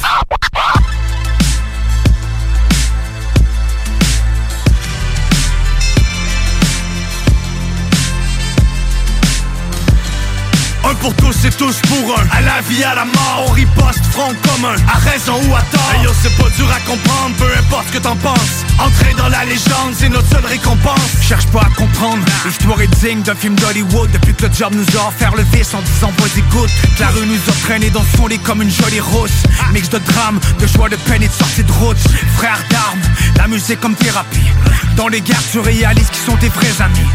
[10.82, 12.36] Un pour tous et tous pour un.
[12.36, 15.92] À la vie, à la mort, on riposte front commun À raison ou à tort.
[15.94, 18.64] Hey c'est pas dur à comprendre, peu importe ce que t'en penses.
[18.78, 21.10] Entrer dans la légende, c'est notre seule récompense.
[21.22, 24.10] Cherche pas à comprendre, l'histoire est digne d'un film d'Hollywood.
[24.10, 27.08] Depuis que le job nous a offert le vice en disant vas-y goûte Que la
[27.08, 29.42] rue nous a traîné dans son lit comme une jolie rousse.
[29.72, 31.98] Mix de drame, de joie, de peine et de sortie de route.
[32.36, 33.00] Frères d'armes,
[33.36, 34.50] la comme thérapie.
[34.96, 37.06] Dans les guerres tu réalises qui sont tes vrais amis.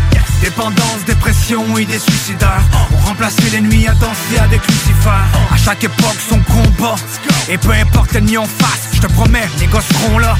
[0.41, 2.63] Dépendance, dépression, idées suicidaires.
[2.93, 3.93] On remplaçait les nuits à
[4.68, 5.10] Lucifer.
[5.52, 6.95] À chaque époque son combat.
[7.49, 10.36] Et peu importe l'ennemi en face Je te promets, les gosses seront là.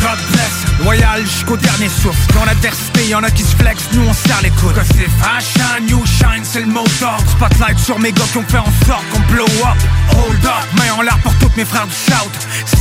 [0.00, 2.32] God bless, loyal jusqu'au dernier souffle.
[2.34, 4.74] Dans l'adversité, y'en a qui se flex, nous on serre les coudes.
[4.74, 7.24] Que c'est fashion, new shine, c'est le mot d'ordre.
[7.30, 9.78] Spotlight sur mes gars qui ont fait en sorte qu'on blow up.
[10.16, 12.30] Hold up, main en l'air pour tous mes frères du shout.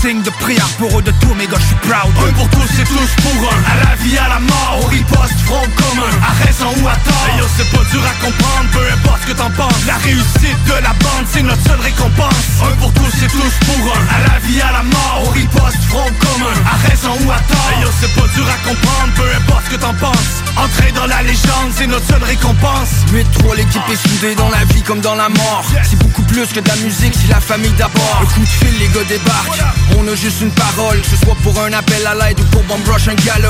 [0.02, 2.14] Signe de prière pour eux de tous mes gars, je suis proud.
[2.30, 3.60] Un pour tous et tous pour un.
[3.72, 6.14] À la vie, à la mort, on riposte front commun.
[6.22, 7.30] À raison ou à tort.
[7.38, 9.86] Yo, c'est pas dur à comprendre, peu importe ce que t'en penses.
[9.88, 12.62] La réussite de la bande, c'est notre seule récompense.
[12.64, 14.16] Un pour tous et tous pour un.
[14.16, 16.54] À la vie, à la mort, on riposte front commun.
[16.66, 17.94] À raison ou à tort.
[17.99, 21.72] C'est pas dur à comprendre, peu importe ce que t'en penses Entrer dans la légende,
[21.72, 22.90] c'est notre seule récompense.
[23.14, 25.66] 8-3, l'équipe est soudée dans la vie comme dans la mort.
[25.84, 28.18] C'est beaucoup plus que de la musique, c'est la famille d'abord.
[28.22, 29.64] Le coup de fil, les gars débarquent.
[29.98, 32.64] On a juste une parole, que ce soit pour un appel à l'aide ou pour
[32.64, 33.50] bomb rush un gala.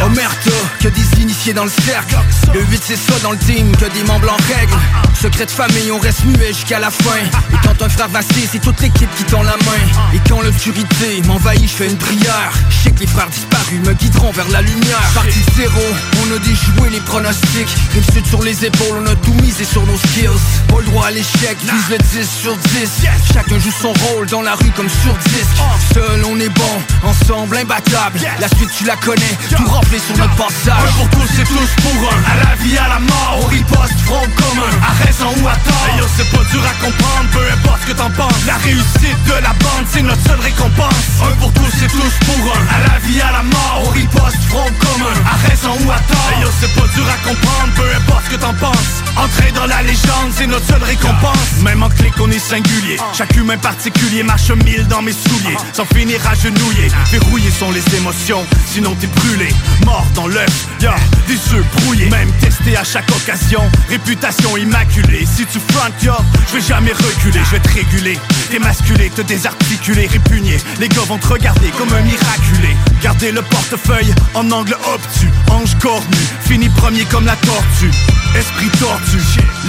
[0.00, 0.50] Omerta,
[0.80, 2.16] que des initiés dans le cercle.
[2.52, 4.76] Le 8 c'est ça dans le team, que des membres en règle.
[5.20, 7.16] Secret de famille, on reste muet jusqu'à la fin.
[7.52, 10.12] Et quand un frère vacille, c'est toute l'équipe qui tend la main.
[10.14, 12.52] Et quand l'obscurité m'envahit, je fais une prière.
[12.68, 15.00] Je sais que les frères disparus me guideront vers la lumière.
[15.14, 15.80] Partie de zéro,
[16.22, 17.68] on a déjoué les pronostics.
[17.92, 20.40] Rive sud sur les épaules, on a tout misé sur nos skills.
[20.68, 24.42] Pas le droit à l'échec, vise le 10 sur 10 Chacun joue son rôle dans
[24.42, 25.56] la rue comme sur disque
[25.92, 28.20] Seul on est bon, ensemble imbattable.
[28.40, 30.88] La suite tu la connais, tout rempli sur notre passage.
[30.88, 32.18] Un pour tous et tous pour un.
[32.30, 34.72] À la vie, à la mort, on riposte front commun.
[34.82, 36.08] À raison ou à tort.
[36.16, 38.46] C'est pas dur à comprendre, peu importe ce que t'en penses.
[38.46, 40.94] La réussite de la bande, c'est notre seule récompense.
[41.22, 42.62] Un pour tous et tous pour un.
[42.74, 45.16] À la vie, à la mort, on riposte front commun.
[45.26, 48.54] À raison ou à tort c'est pas dur à comprendre, peu importe ce que t'en
[48.54, 49.02] penses.
[49.16, 51.62] Entrer dans la légende, c'est notre seule récompense.
[51.62, 52.98] Même en clic, on est singulier.
[53.14, 55.56] Chaque humain particulier marche mille dans mes souliers.
[55.72, 56.88] Sans finir agenouillé.
[57.10, 59.48] Verrouillés sont les émotions, sinon t'es brûlé.
[59.84, 60.94] Mort dans l'œuf, y'a
[61.26, 62.10] des yeux brouillés.
[62.10, 65.26] Même testé à chaque occasion, réputation immaculée.
[65.26, 66.12] Si tu front yo,
[66.48, 67.40] je vais jamais reculer.
[67.44, 68.18] Je vais te réguler,
[68.50, 72.76] démasculer, te désarticuler, répugner Les gars vont te regarder comme un miraculé.
[73.02, 75.30] Garder le portefeuille en angle obtus.
[75.50, 77.90] Ange cornu, fini premier comme la tortue.
[78.34, 79.18] Esprit tordu,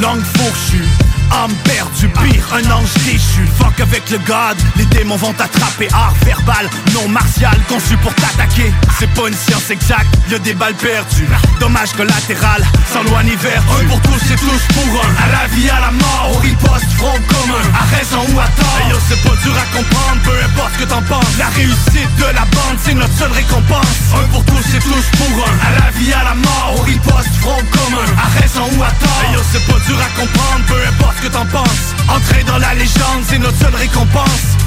[0.01, 0.83] langue fourchue.
[1.31, 3.43] Âme perdue, pire, un ange déchu.
[3.59, 5.89] Fuck avec le god, les démons vont t'attraper.
[5.93, 8.71] Art verbal, non martial, conçu pour t'attaquer.
[8.97, 11.27] C'est pas une science exacte, y'a des balles perdues.
[11.59, 12.63] Dommage collatéral,
[12.93, 13.67] sans loi ni vertu.
[13.81, 15.23] Un pour tous et tous pour un.
[15.23, 17.65] À la vie, à la mort, on riposte front commun.
[17.75, 18.79] À raison ou à tort.
[18.79, 21.37] Hey c'est pas dur à comprendre, peu importe ce que t'en penses.
[21.37, 23.97] La réussite de la bande, c'est notre seule récompense.
[24.15, 25.67] Un pour tous et tous pour un.
[25.67, 29.43] À la vie, à la mort, on riposte, front commun À raison ou à tort.
[29.51, 31.95] C'est pas dur à comprendre, peu importe ce que t'en penses.
[32.09, 34.66] Entrer dans la légende, c'est notre seule récompense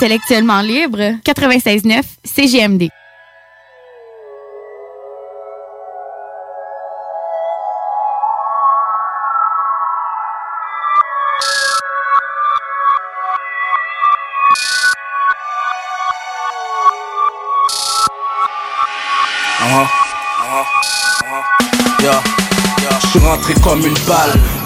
[0.00, 2.88] Intellectuellement libre, 96.9 CGMD.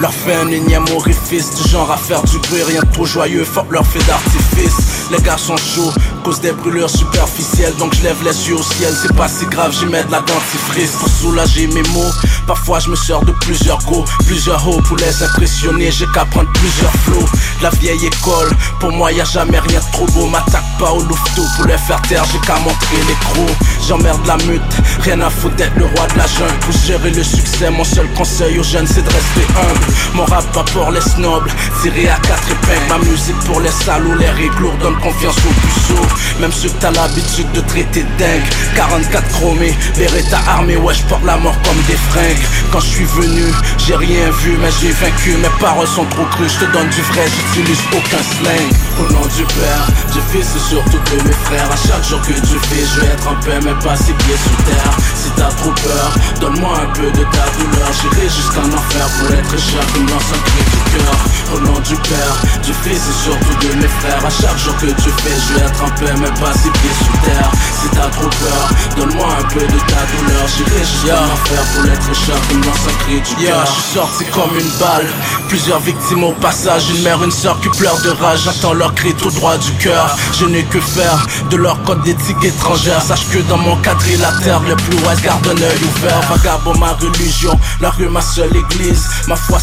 [0.05, 3.43] Leur fait un énième orifice Du genre à faire du bruit, rien de trop joyeux,
[3.43, 5.09] fuck leur fait d'artifice.
[5.11, 8.93] Les gars sont chauds, cause des brûlures superficielles Donc je lève les yeux au ciel,
[9.01, 12.13] c'est pas si grave, j'y mets de la dentifrice Pour soulager mes mots,
[12.47, 16.53] parfois je me sors de plusieurs go Plusieurs hauts pour les impressionner, j'ai qu'à prendre
[16.53, 17.29] plusieurs flots.
[17.63, 18.51] La vieille école,
[18.81, 20.27] pour moi y a jamais rien de trop beau.
[20.27, 23.57] M'attaque pas au louveteau pour les faire taire, j'ai qu'à montrer les crocs.
[23.89, 26.59] J'emmerde la mute, rien à foutre d'être le roi de la jungle.
[26.61, 30.45] Pour gérer le succès, mon seul conseil aux jeunes c'est de rester humble Mon rap
[30.53, 31.49] pas pour les snobs,
[31.83, 32.89] tiré à quatre épingles.
[32.89, 36.07] Ma musique pour les salauds, les règles donne confiance aux puceaux
[36.41, 38.43] Même ceux que t'as l'habitude de traiter dingue.
[38.77, 42.47] 44 chromés, Beretta armée, ouais porte la mort comme des fringues.
[42.73, 43.45] Quand je suis venu,
[43.79, 45.37] j'ai rien vu mais j'ai vaincu.
[45.43, 48.69] Mes paroles sont trop crues, je te donne du vrai, j'utilise aucun slang.
[49.01, 51.71] Au nom du père, du fils et surtout de mes frères.
[51.71, 54.37] À chaque jour que tu fais, je vais être en paix mais pas ses pieds
[54.37, 54.93] sous terre.
[55.15, 56.11] Si t'as trop peur,
[56.41, 57.91] donne-moi un peu de ta douleur.
[58.01, 61.15] J'irai jusqu'en enfer pour être cher un du cœur
[61.55, 64.25] Au nom du père, du fils et surtout de mes frères.
[64.25, 66.97] À chaque jour que tu fais, je vais être en paix mais pas ses pieds
[66.99, 67.51] sous terre.
[67.81, 70.45] Si t'as trop peur, donne-moi un peu de ta douleur.
[70.57, 73.65] J'irai jusqu'en enfer pour être cher un cri du cœur.
[73.67, 75.07] Je suis sorti comme une balle,
[75.49, 79.15] plusieurs victimes au passage Une mère, une soeur qui pleure de rage, j'entends leur cri
[79.15, 80.17] tout droit du cœur.
[80.39, 83.01] Je n'ai que faire de leur code d'éthique étrangère.
[83.03, 86.21] Sache que dans mon quadrilatère, les plus ouest gardent un œil ouvert.
[86.31, 89.09] Vagabond ma religion, la rue ma seule église.
[89.29, 89.59] Ma foi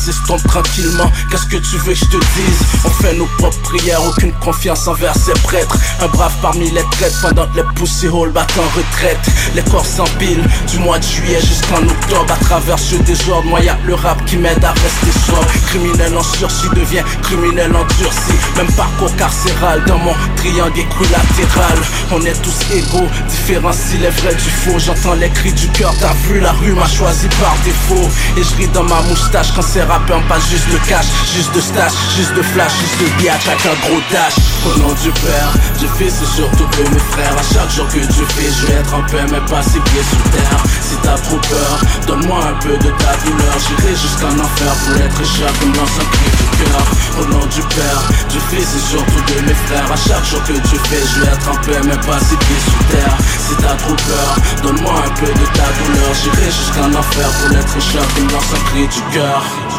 [0.47, 2.59] tranquillement, qu'est-ce que tu veux que je te dise?
[2.85, 5.77] On fait nos propres prières, aucune confiance envers ces prêtres.
[6.01, 9.19] Un brave parmi les traites, pendant que les pussy halls battent en retraite.
[9.55, 12.33] Les corps s'empilent, du mois de juillet jusqu'en octobre.
[12.33, 15.45] À travers ce désordre, moi y'a le rap qui m'aide à rester sobre.
[15.67, 21.77] Criminel en sursis devient criminel endurci Même parcours carcéral dans mon triangle équilatéral.
[22.11, 24.79] On est tous égaux, différencie les vrais du faux.
[24.79, 28.09] J'entends les cris du cœur, t'as vu la rue m'a choisi par défaut.
[28.37, 31.05] Et je ris dans ma moustache quand c'est rappeur pas juste de cash
[31.35, 34.35] Juste de stash, juste de flash, juste de avec un gros dash.
[34.67, 37.99] Au nom du père, du fils et surtout de mes frères À chaque jour que
[37.99, 40.59] tu fais, je vais être en paix mais pas ses pieds sous terre.
[40.81, 43.55] Si t'as trop peur, donne-moi un peu de ta douleur.
[43.59, 46.85] J'irai jusqu'en enfer pour être cher comme dans un cri du cœur.
[47.19, 50.53] Au nom du père, du fils et surtout de mes frères À chaque jour que
[50.67, 53.15] tu fais, je vais être en paix mais pas ses pieds sous terre.
[53.39, 54.31] Si t'as trop peur,
[54.63, 56.11] donne-moi un peu de ta douleur.
[56.21, 59.43] J'irai jusqu'en enfer pour être cher comme dans un cri du cœur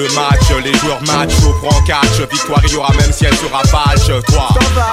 [0.00, 3.36] le match, les joueurs match au prend catch Victoire il y aura même si elle
[3.36, 4.48] sera falche Toi,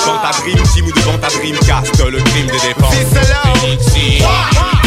[0.06, 2.94] dans ta dream team ou devant ta dreamcast Le crime des défenses.
[2.94, 3.44] C'est cela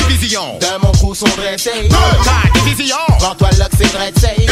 [0.09, 0.59] Division.
[0.59, 1.88] De mon coup sont dressés
[2.64, 2.97] division.
[3.18, 4.47] Devant toi là que c'est dressé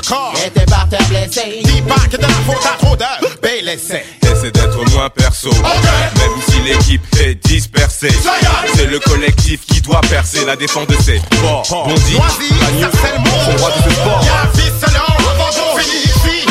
[0.00, 0.34] de corps.
[0.44, 1.60] Et tes par terre blessés.
[1.64, 3.04] Dis pas que de la faute à trop de
[3.42, 5.50] BLSC Essaie d'être moins perso.
[5.50, 8.10] Même si l'équipe est dispersée.
[8.74, 11.86] C'est le collectif qui doit percer La défense de ses forts.
[11.86, 12.16] Bondi,
[12.60, 12.88] Magno,
[13.44, 14.24] son roi de ce sport.
[14.24, 16.47] Y'a un fils selon Fini ici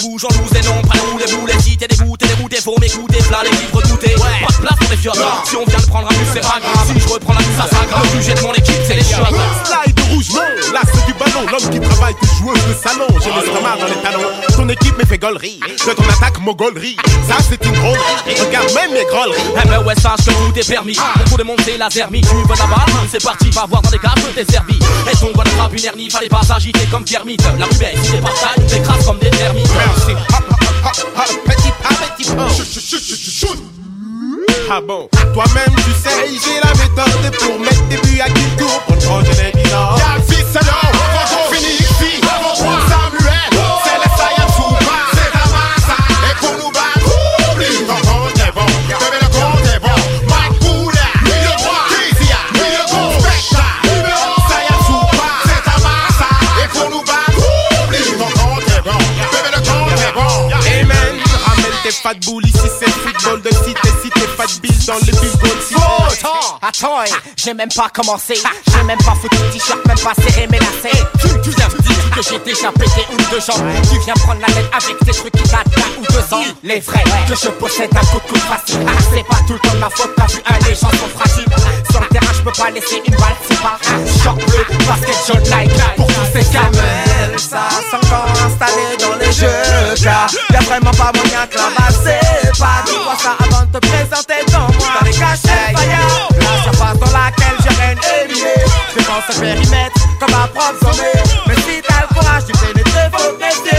[0.00, 3.42] j'en loose et non pas nous les boules, les des et des faut m'écouter, plein
[3.44, 4.14] les livres doutés.
[4.16, 4.46] Ouais.
[4.46, 5.18] Pas de place pour les fiottes.
[5.44, 6.86] Si on vient de prendre un bus, c'est pas grave.
[6.86, 8.04] Si je reprends la bus, ça s'aggrave.
[8.14, 9.34] Le sujet de mon équipe, c'est les chiottes.
[10.28, 11.46] Non, là c'est du ballon.
[11.50, 13.06] L'homme qui travaille, qui joueuse de salon.
[13.22, 14.28] J'ai l'estomac dans les talons.
[14.54, 15.60] Ton équipe me fait gollerie.
[15.60, 16.96] De ton attaque, mogolerie.
[17.26, 18.00] Ça c'est une drôlerie.
[18.38, 19.40] Regarde même mes grolleries.
[19.62, 20.96] Eh ben ouais, sache que tout est permis.
[21.28, 24.12] Pour démonter la zermie, tu veux la balle, c'est parti, va voir dans les cages,
[24.34, 24.78] t'es servi.
[25.10, 27.38] Et ton bonne frappe une hernie, fallait pas s'agiter comme Kermit.
[27.58, 28.30] La rubelle, si t'es pas
[28.68, 29.68] t'écrases comme des termites.
[29.74, 30.14] Merci.
[31.44, 32.48] Petit pas, petit pas.
[32.48, 33.79] Chut, chut, chut, chut, chut.
[34.72, 38.80] Ah bon, toi-même tu sais, j'ai la méthode pour mettre des buts à qui tour
[38.86, 39.96] pour le projet des bilans.
[39.96, 40.92] Y'a fils alors,
[41.50, 42.20] Phoenix, fille,
[42.54, 43.50] Samuel,
[43.84, 45.98] c'est les Saiyans Souba, c'est la massa,
[46.30, 47.10] et pour nous battre,
[47.52, 49.98] oublie, ton compte est bon, le compte est bon,
[50.28, 56.30] Mike Poula, milieu droit, Kizia, milieu gauche, Spectra, numéro Saiyans Souba, c'est la massa,
[56.62, 57.42] et pour nous battre,
[57.82, 59.00] oublie, ton compte est bon,
[59.42, 60.34] le compte est bon.
[60.80, 63.50] Amen, ramène tes fat boules ici, c'est football de
[64.46, 65.02] bill dans le
[66.06, 68.34] attends, attends, eh, j'ai même pas commencé.
[68.34, 71.04] J'ai même pas foutu le t-shirt, même pas serré lacets.
[71.20, 73.66] Tu, tu viens me dire que j'ai déjà pété une de jambes.
[73.90, 76.42] Tu viens prendre la tête avec tes trucs qui datent d'un ou deux ans.
[76.62, 78.86] Les vrais, que je possède un coup de facile.
[78.86, 81.18] Ah, c'est pas tout le temps de ma faute, t'as vu un, les gens sont
[81.18, 81.46] fragiles.
[81.90, 85.16] Sur le terrain, je peux pas laisser une balle, c'est pas un short bleu, basket
[85.26, 85.96] jaune like.
[85.96, 91.12] Pour tous ces gamins, ça s'est encore installé dans les jeux, car y'a vraiment pas
[91.14, 92.82] moyen que la c'est pas.
[92.86, 94.68] Dis-moi ça avant de te présenter dans moi.
[95.00, 98.54] Dans les cachets, la surface dans laquelle je règne éliminé.
[98.96, 101.22] Je pense ce périmètre comme un propre sommet.
[101.46, 103.76] Mais si t'as le courage, tu pénètres, faut rester.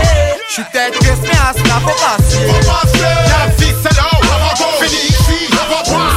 [0.47, 2.47] Je suis tête que ce à cela faut passer.
[2.47, 2.99] Faut passer.
[2.99, 4.21] Y'a fils, c'est l'eau.
[4.79, 6.10] Phoenix, Samuel,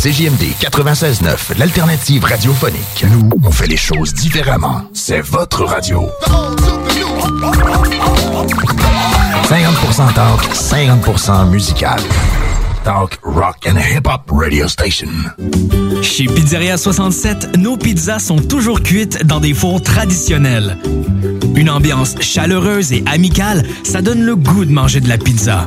[0.00, 3.04] CJMD 96.9, l'alternative radiophonique.
[3.12, 4.80] Nous, on fait les choses différemment.
[4.94, 6.08] C'est votre radio.
[9.44, 12.00] 50% talk, 50% musical.
[12.82, 15.10] Talk, rock and hip-hop radio station.
[16.00, 20.78] Chez Pizzeria 67, nos pizzas sont toujours cuites dans des fours traditionnels.
[21.54, 25.66] Une ambiance chaleureuse et amicale, ça donne le goût de manger de la pizza.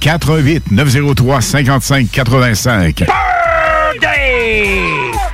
[0.00, 3.06] 418 903 55 85.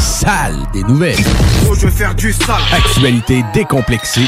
[0.00, 1.16] salles des nouvelles.
[1.68, 2.62] Oh, je vais faire du sale.
[2.72, 4.26] Actualité décomplexée.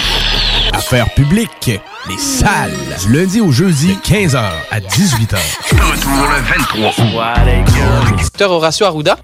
[0.73, 1.71] Affaires publiques.
[2.09, 2.73] Les salles.
[3.05, 5.37] Du lundi au jeudi, de 15h à 18h.
[5.71, 8.19] Retour le 23 août.
[8.19, 9.17] Docteur Horacio Arruda.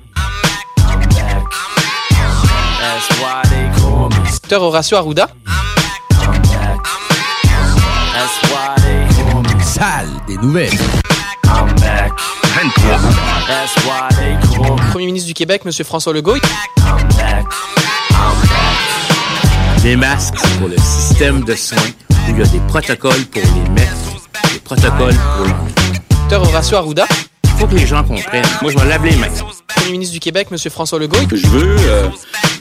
[4.24, 5.28] Docteur Horacio Arruda.
[9.76, 10.70] salles des nouvelles.
[12.58, 12.96] I'm back.
[12.96, 14.76] 23 That's why they call.
[14.90, 15.72] Premier ministre du Québec, M.
[15.84, 16.36] François Legault.
[19.82, 21.76] Des masques pour le système de soins
[22.10, 26.00] où il y a des protocoles pour les mettre, des protocoles pour l'enlever.
[26.10, 27.06] Docteur Horacio Arruda.
[27.44, 28.44] Il faut que les gens comprennent.
[28.60, 29.28] Moi, je me lave les mains.
[29.68, 30.58] Premier ministre du Québec, M.
[30.70, 31.16] François Legault.
[31.30, 32.08] Je veux euh,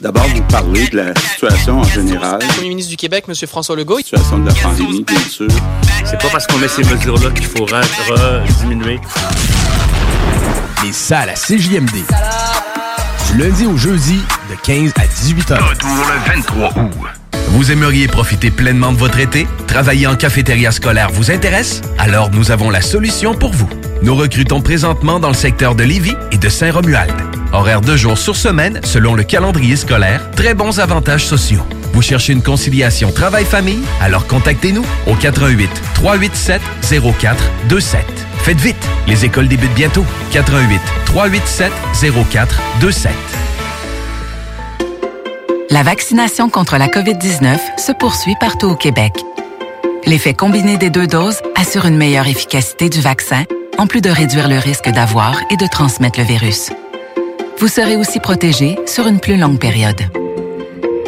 [0.01, 2.39] d'abord vous parler de la situation en général.
[2.39, 3.35] Premier ministre du Québec, M.
[3.47, 3.97] François Legault.
[3.99, 5.47] Situation de la pandémie, bien sûr.
[6.05, 7.65] C'est pas parce qu'on met ces mesures-là qu'il faut
[8.59, 8.99] diminuer.
[10.83, 12.03] Les salles à CJMD.
[13.31, 14.19] Du lundi au jeudi,
[14.49, 15.73] de 15 à 18 heures.
[15.83, 16.91] Le 23 août.
[17.49, 19.47] Vous aimeriez profiter pleinement de votre été?
[19.67, 21.81] Travailler en cafétéria scolaire vous intéresse?
[21.97, 23.69] Alors nous avons la solution pour vous.
[24.03, 27.13] Nous recrutons présentement dans le secteur de Lévis et de Saint-Romuald.
[27.53, 31.65] Horaire deux jours sur semaine selon le calendrier scolaire, très bons avantages sociaux.
[31.93, 33.83] Vous cherchez une conciliation travail-famille?
[34.01, 38.24] Alors contactez-nous au 88 387 0427.
[38.45, 40.05] Faites vite, les écoles débutent bientôt.
[40.29, 41.71] 88 387
[42.23, 43.11] 0427.
[45.71, 49.13] La vaccination contre la COVID-19 se poursuit partout au Québec.
[50.05, 53.45] L'effet combiné des deux doses assure une meilleure efficacité du vaccin,
[53.79, 56.69] en plus de réduire le risque d'avoir et de transmettre le virus.
[57.57, 60.01] Vous serez aussi protégé sur une plus longue période.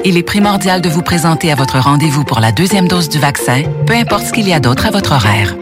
[0.04, 3.62] Il est primordial de vous présenter à votre rendez-vous pour la deuxième dose du vaccin,
[3.86, 5.56] peu importe ce qu'il y a d'autre à votre horaire.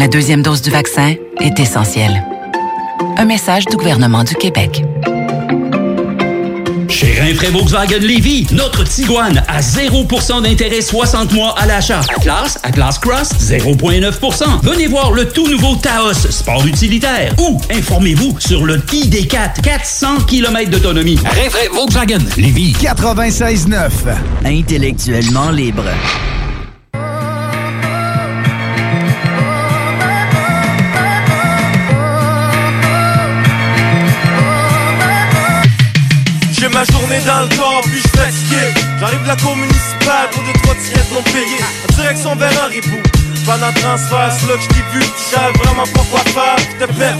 [0.00, 2.24] La deuxième dose du vaccin est essentielle.
[3.18, 4.82] Un message du gouvernement du Québec.
[6.88, 12.00] Chez Rinfraie Volkswagen Lévy, notre Tiguan à 0% d'intérêt 60 mois à l'achat.
[12.16, 14.62] Atlas, Atlas Cross, 0,9%.
[14.62, 17.34] Venez voir le tout nouveau Taos, sport utilitaire.
[17.38, 21.18] Ou informez-vous sur le ID4, 400 km d'autonomie.
[21.22, 22.72] Rinfraie Volkswagen Lévy.
[22.80, 23.90] 96.9.
[24.46, 25.84] Intellectuellement libre.
[37.26, 38.74] Dans le corps, puis je fatigué.
[38.98, 41.64] J'arrive de la cour municipale pour deux trois tickets non payés.
[41.88, 43.00] En direction vers un ribou.
[43.46, 45.00] Pendant transfert, c'est là que je vu.
[45.00, 47.16] Tu savais vraiment pas quoi faire, tu te perds.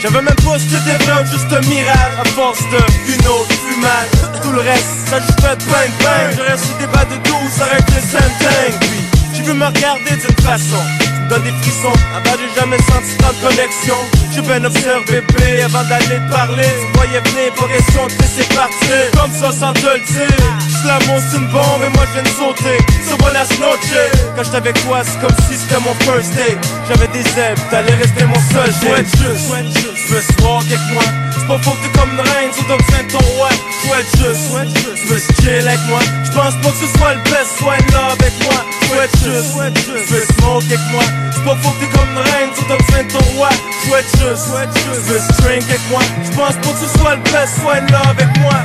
[0.00, 2.14] J'avais même pas ce que juste un mirage.
[2.20, 4.42] À force de une autre fumade.
[4.42, 6.36] Tout le reste, ça juste fait bang bang.
[6.36, 8.78] Je reste sur des bas de 12, ça reste le same thing.
[8.80, 11.13] Puis, tu veux me regarder d'une façon.
[11.28, 11.92] Donnes des frissons.
[12.14, 13.96] Avant, j'ai jamais senti tant de connexion.
[14.32, 16.68] J'ai bien observé bébé avant d'aller te parler.
[16.80, 19.10] Tu voyais venir, de te laisser partir.
[19.16, 20.64] Comme ça, sans te le dire.
[20.84, 22.76] L'amour c'est une bombe et moi je viens de sauter.
[23.08, 23.96] So buenas noches.
[24.36, 26.58] Quand j'étais avec toi, c'est comme si c'était mon first date.
[26.88, 31.02] J'avais des ailes, t'allais rester mon seul Souhaite juste, tu veux se voir avec moi?
[31.44, 33.50] C'est pas faux que t'es comme une reine, dois besoin de ton roi.
[33.82, 34.48] Souhaite juste,
[34.96, 36.00] tu veux chill avec moi.
[36.24, 38.64] J'pense pas que ce soit le best, sois love avec moi.
[38.88, 39.52] Souhaite juste,
[39.84, 41.02] tu veux smoke avec moi.
[41.34, 43.50] C'est pas faux que t'es comme une reine, dois besoin de ton roi.
[43.84, 46.00] Souhaite juste, tu veux drink avec moi.
[46.24, 48.64] J'pense pas que ce soit le best, sois love avec moi.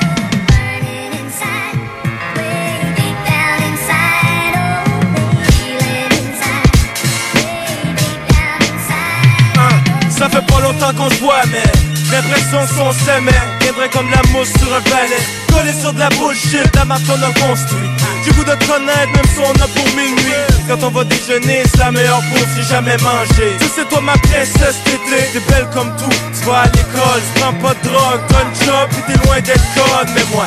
[10.09, 11.63] Ça fait pas longtemps qu'on se voit, mais
[12.11, 13.31] l'impression qu'on s'aimait.
[13.61, 15.21] Viendrait comme la mousse sur un balai.
[15.51, 17.89] Collé sur de la bullshit, la marque qu'on a construit.
[18.23, 20.43] Du goût de connaître, même si on a pour minuit.
[20.67, 23.57] Quand on va déjeuner, c'est la meilleure bouffe j'ai jamais mangé.
[23.59, 26.09] Tu sais, toi, ma princesse, t'étais, t'es belle comme tout.
[26.09, 30.09] Tu à l'école, tu prends pas de drogue, un job, t'es loin d'être conne.
[30.15, 30.45] Mais moi,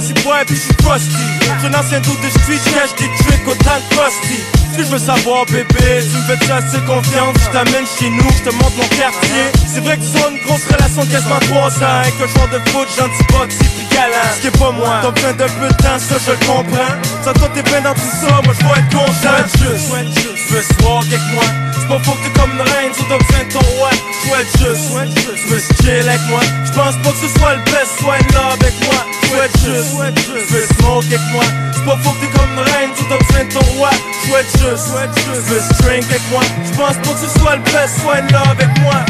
[0.00, 1.24] si bois, pis j'suis crusty.
[1.64, 4.40] Un ancien doute de street, j'cache des tricks autant crusty.
[4.72, 7.36] Ce que je veux savoir, bébé, tu me fais assez confiance.
[7.38, 9.46] Je t'amène chez nous, je te montre mon quartier.
[9.72, 12.00] C'est vrai que as une grosse relation de quasiment 3 ans.
[12.02, 14.34] Avec un joueur de foot, gentil, boxy, puis galant.
[14.34, 16.94] Ce qui est pas moi, t'as besoin de temps, ça je comprends.
[17.22, 19.38] Ça, toi, t'es bien dans tout ça, moi je être content.
[19.46, 20.74] juste, tu veux se
[21.06, 21.73] avec moi.
[21.84, 23.90] C'est pas faux que t'es comme une reine, t'as besoin de ton roi.
[24.24, 24.88] Souhaite juste,
[25.36, 26.40] tu veux chill avec moi?
[26.64, 29.04] J'pense pas que ce soit le best, sois love avec moi.
[29.28, 29.90] Souhaite juste,
[30.24, 31.44] tu veux smoke avec moi?
[31.74, 33.90] C'est pas faux que t'es comme une reine, tu besoin de ton roi.
[34.26, 36.42] Souhaite juste, tu veux drink avec moi?
[36.72, 39.04] J'pense pas que ce soit le best, sois love avec moi.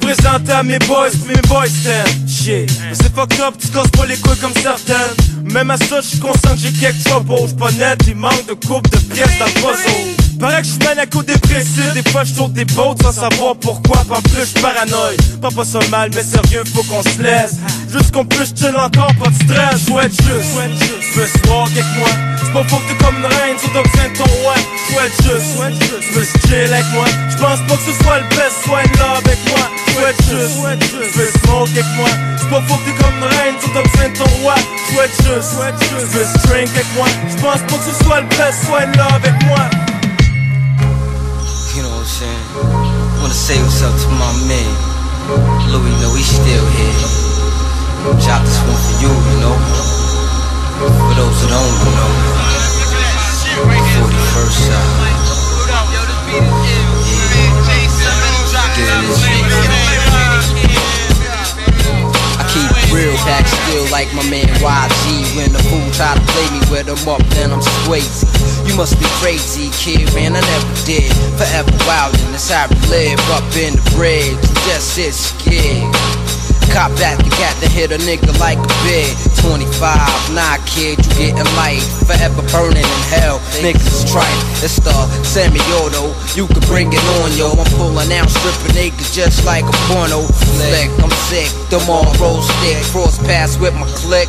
[0.00, 4.38] Présenté à mes boys, mes boys t'aiment C'est fucked up, tu casses pas les couilles
[4.38, 4.96] comme certaines.
[5.52, 8.54] Même à ça, j'suis conscient que j'ai quelques troubles J'suis pas net, il manque de
[8.54, 13.12] coupe de pièces le puzzle Paraît que j'suis maniaco-dépressif Des fois j'tourne des bottes sans
[13.12, 14.04] savoir pourquoi.
[14.04, 15.40] Pas plus j'suis paranoïde.
[15.40, 17.56] Pas pas ça mal, mais sérieux, faut qu'on se laisse
[17.92, 19.86] Juste qu'on puisse chill encore, pas de stress.
[19.86, 20.54] Souhaite juste,
[21.12, 22.08] tu veux se voir avec moi
[22.38, 24.54] C'est pas que comme une reine, tu dois besoin ton roi
[24.88, 27.06] Souhaite juste, tu veux se chill avec moi?
[27.30, 29.66] J'pense pas que ce soit le best, sois love avec moi.
[29.92, 32.08] Souhaite juste, veux smoke avec moi.
[32.38, 34.54] C'est pas que comme une reine, tout t'as besoin ton roi.
[34.90, 35.54] Souhaite juste,
[36.12, 37.06] veux drink avec moi?
[37.28, 39.68] J'pense pas que ce soit le best, sois là avec moi.
[42.08, 42.40] I'm saying?
[43.20, 44.72] Wanna say what's up to my man.
[45.68, 47.04] Louis, know he's still here.
[48.24, 49.52] Drop this one for you, you know.
[50.80, 52.08] For those who don't you know.
[53.92, 54.56] 41st uh,
[56.72, 56.87] side.
[62.92, 65.36] Real back still like my man YG.
[65.36, 68.28] When the fool try to play me with him up, then I'm swayzy.
[68.66, 70.36] You must be crazy, kid, man.
[70.36, 71.10] I never did.
[71.36, 74.38] Forever wild, and that's how we live up in the bridge.
[74.66, 75.97] Just sit scared.
[76.72, 79.08] Cop back the cat to hit a nigga like a bid.
[79.40, 81.82] 25, nah, kid, you getting light.
[82.04, 83.38] Forever burning in hell.
[83.64, 84.40] Niggas is trite.
[84.60, 84.92] It's the
[85.24, 86.12] semi-auto.
[86.36, 87.56] You can bring it on, yo.
[87.56, 90.90] I'm pulling out, stripping niggas just like a porno flick.
[91.02, 91.48] I'm sick.
[91.70, 92.76] Them all roll stick.
[92.92, 94.28] Cross paths with my click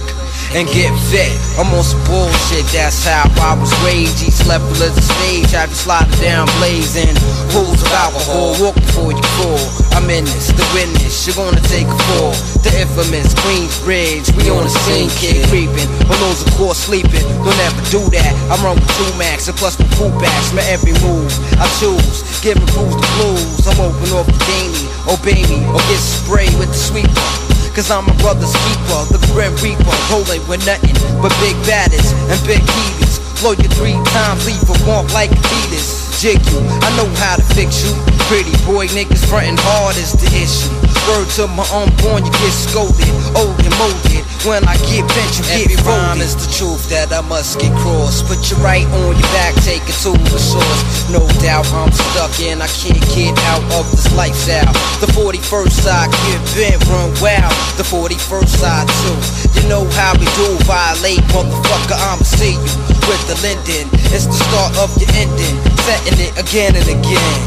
[0.58, 1.30] and get fit.
[1.62, 4.26] I'm on some bullshit, that's how I was raised.
[4.26, 7.14] Each level the stage, I be sliding down blazing.
[7.54, 9.62] Rules of alcohol, walk before you fall.
[9.94, 12.34] I'm in this, the witness, you're gonna take a fall.
[12.66, 15.90] The infamous Queensbridge, we on the scene, kid creeping.
[16.10, 17.26] Balloons, of course, sleeping.
[17.46, 18.34] Don't ever do that.
[18.50, 20.54] I run with two max and plus my crew backs.
[20.54, 21.30] My every move
[21.62, 23.68] I choose, giving crews the blues.
[23.70, 27.49] I'm open off the gamey, obey me, or get sprayed with the sweeper.
[27.76, 32.40] Cause I'm my brother's keeper, the Grim Reaper, rolling with nothing but big baddest and
[32.46, 33.20] big heaters.
[33.40, 36.09] Blow you three times, leave a womp like Adidas.
[36.20, 37.96] Jig you, I know how to fix you.
[38.28, 40.68] Pretty boy niggas frontin' hard is the issue.
[41.08, 43.08] Word to my unborn, you get scolded,
[43.40, 44.28] old and molded.
[44.44, 47.72] When I get bent, you Every get rhyme is the truth that I must get
[47.80, 48.28] crossed.
[48.28, 51.08] Put your right on your back, take it to the source.
[51.08, 54.76] No doubt I'm stuck in, I can't get out of this lifestyle.
[55.00, 57.56] The 41st side, get bent, run wild.
[57.80, 59.16] The 41st side too.
[59.56, 63.88] You know how we do, violate, motherfucker, I'ma see you with the Linden.
[64.12, 65.58] It's the start of your ending,
[65.90, 67.42] setting it again and again.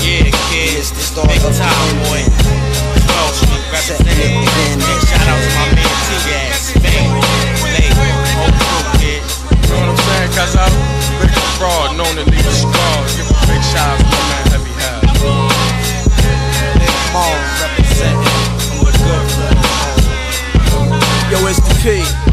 [0.00, 0.80] Yeah, kid.
[0.80, 2.24] It's the start Big of your time, boy.
[2.24, 2.64] ending.
[3.04, 4.40] 12 Street representing.
[5.04, 7.12] Shout out to my man T-Gas, Fame,
[7.68, 7.92] Lake,
[8.40, 9.20] whole crew, kid.
[9.20, 10.32] You know what I'm saying?
[10.32, 10.72] Cause I'm
[11.20, 13.04] big fraud, known to leave a straw.
[13.12, 15.04] Give a big shout out to my man Heavy Hell.
[16.80, 18.32] Big Mall representing.
[18.72, 19.28] I'm the good
[21.36, 22.27] Yo, it's the P.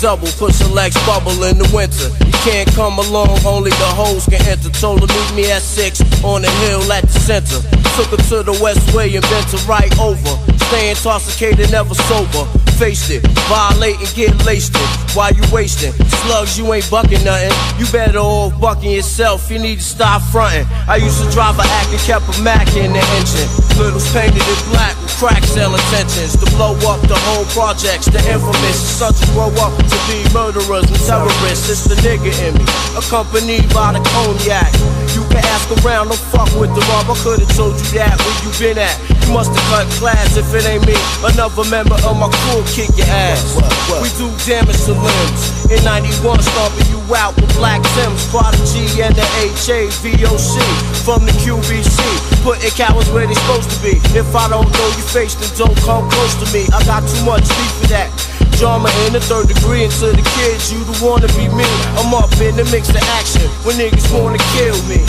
[0.00, 2.06] Double, push a Lex bubble in the winter.
[2.24, 4.70] You can't come along, only the hoes can enter.
[4.70, 7.58] Told her meet me at six on the hill at the center.
[7.98, 10.38] Took her to the West Way and bent her right over.
[10.70, 12.46] Staying intoxicated, never sober.
[12.78, 14.90] Faced it, violate and get laced it.
[15.16, 15.96] While you wasting
[16.28, 17.54] slugs, you ain't bucking nothing.
[17.80, 19.50] You better off bucking yourself.
[19.50, 20.66] You need to stop fronting.
[20.86, 23.48] I used to drive a act and kept a Mac in the engine.
[23.80, 28.06] Littles painted in black with crack sale intentions to blow up the whole projects.
[28.12, 31.68] The infamous who grow up to be murderers and terrorists.
[31.70, 32.66] It's the nigga in me,
[32.96, 34.72] accompanied by the cognac.
[35.16, 37.08] You can ask around, don't fuck with the mob.
[37.08, 38.96] I could've told you that where you been at.
[39.24, 40.94] You must have cut class if it ain't me.
[41.24, 43.56] Another member of my crew kick your ass.
[43.98, 45.42] We do damage to limbs.
[45.72, 50.62] In 91, stomping you out with Black Sims, Prodigy, and the HAVOC
[51.02, 51.98] from the QBC.
[52.44, 53.98] Putting cowards where they supposed to be.
[54.14, 56.68] If I don't know your face, then don't come close to me.
[56.70, 58.45] I got too much beef for that.
[58.56, 61.68] Drama in the third degree, and to the kids, you the wanna be me.
[62.00, 65.04] I'm up in the mix of action when niggas wanna kill me.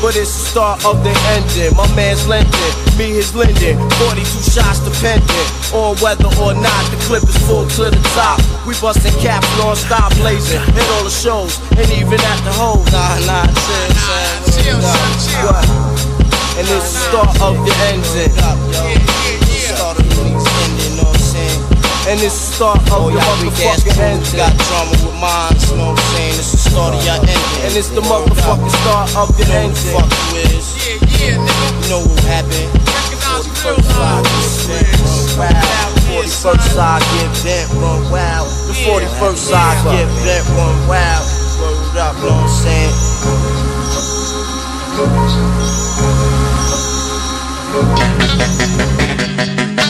[0.00, 1.76] But it's the start of the ending.
[1.76, 3.76] My man's lending, me his lending.
[4.00, 8.40] 42 shots dependent on whether or not the clip is full to the top.
[8.64, 10.60] We busting caps non-stop blazing.
[10.72, 12.88] Hit all the shows and even at the hoes.
[12.88, 15.64] Nah, nah, chill, chill, chill, What?
[16.56, 19.15] And it's the start of the ending.
[22.06, 24.38] And it's the start of oh, the motherfucking ending.
[24.38, 26.38] Got drama with mine, you know what I'm saying?
[26.38, 27.66] It's the start of your ending.
[27.66, 29.74] And it's the motherfucking start of the ending.
[29.90, 30.70] Fuck you is.
[30.86, 31.82] Yeah, yeah, nigga.
[31.82, 32.70] You know what happened.
[33.66, 35.90] 41st side get bent, run wild.
[36.06, 38.46] 41st side get bent, run wild.
[38.70, 41.26] The 41st side get bent, run wild.
[41.58, 42.94] Word up, know what I'm saying?
[49.36, 49.85] Redder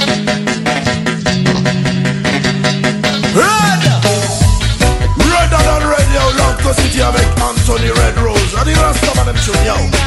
[9.27, 10.06] rest of them tune, yo.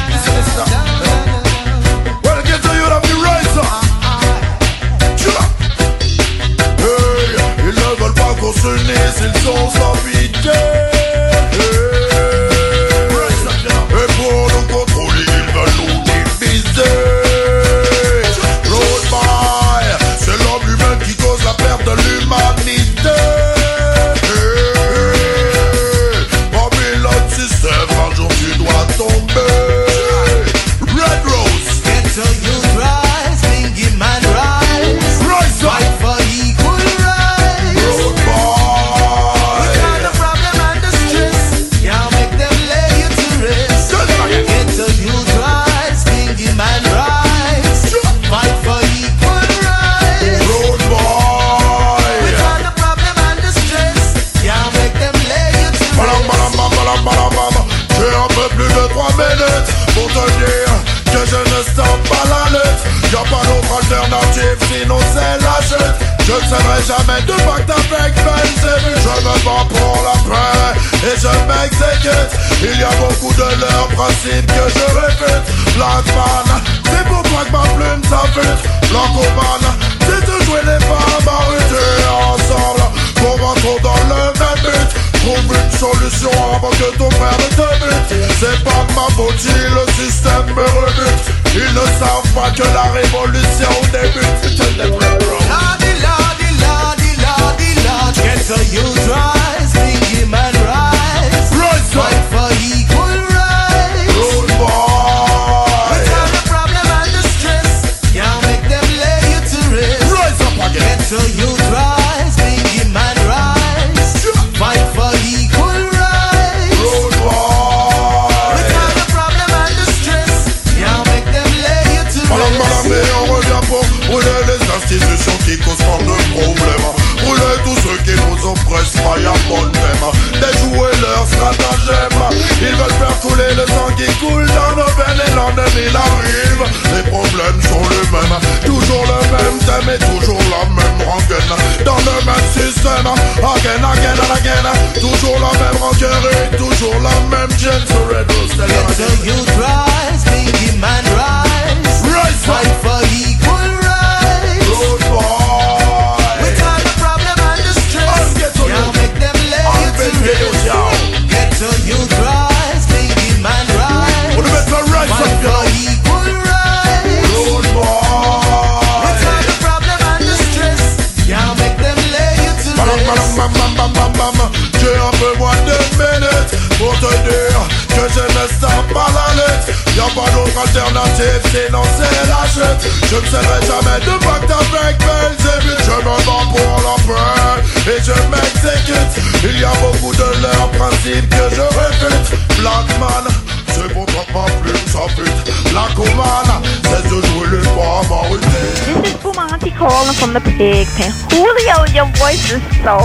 [200.60, 202.98] Julio, your voice is so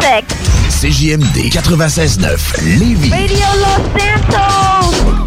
[0.00, 0.34] sexy.
[0.70, 3.10] CJMD 96.9 Lévis.
[3.10, 5.24] Radio Los Santos!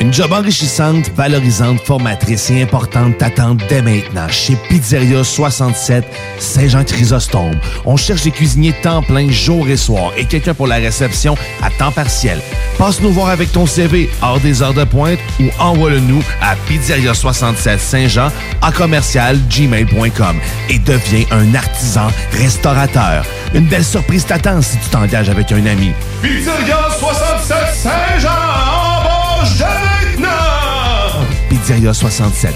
[0.00, 6.02] Une job enrichissante, valorisante, formatrice et importante t'attend dès maintenant chez Pizzeria 67
[6.38, 7.58] Saint-Jean-Chrysostome.
[7.84, 11.70] On cherche des cuisiniers temps plein jour et soir et quelqu'un pour la réception à
[11.70, 12.40] temps partiel.
[12.78, 17.14] Passe nous voir avec ton CV hors des heures de pointe ou envoie-le-nous à Pizzeria
[17.14, 18.30] 67 Saint-Jean
[18.60, 20.36] à commercial gmail.com
[20.68, 23.24] et deviens un artisan restaurateur.
[23.54, 25.92] Une belle surprise t'attend si tu t'engages avec un ami.
[26.22, 31.26] Pizzeria 67 Saint-Jean, embauche dès maintenant!
[31.48, 32.54] Pizzeria 67,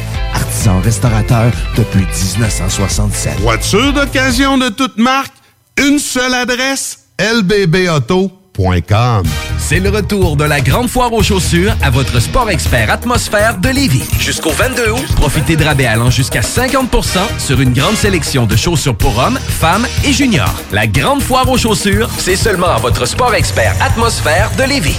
[0.51, 3.39] artisan restaurateur depuis 1967.
[3.39, 5.33] Voiture d'occasion de toute marque,
[5.79, 9.23] une seule adresse, lbbauto.com.
[9.59, 13.69] C'est le retour de la grande foire aux chaussures à votre sport expert atmosphère de
[13.69, 14.03] Lévis.
[14.19, 18.97] Jusqu'au 22 août, profitez de rabais allant jusqu'à 50% sur une grande sélection de chaussures
[18.97, 20.61] pour hommes, femmes et juniors.
[20.73, 24.99] La grande foire aux chaussures, c'est seulement à votre sport expert atmosphère de Lévis.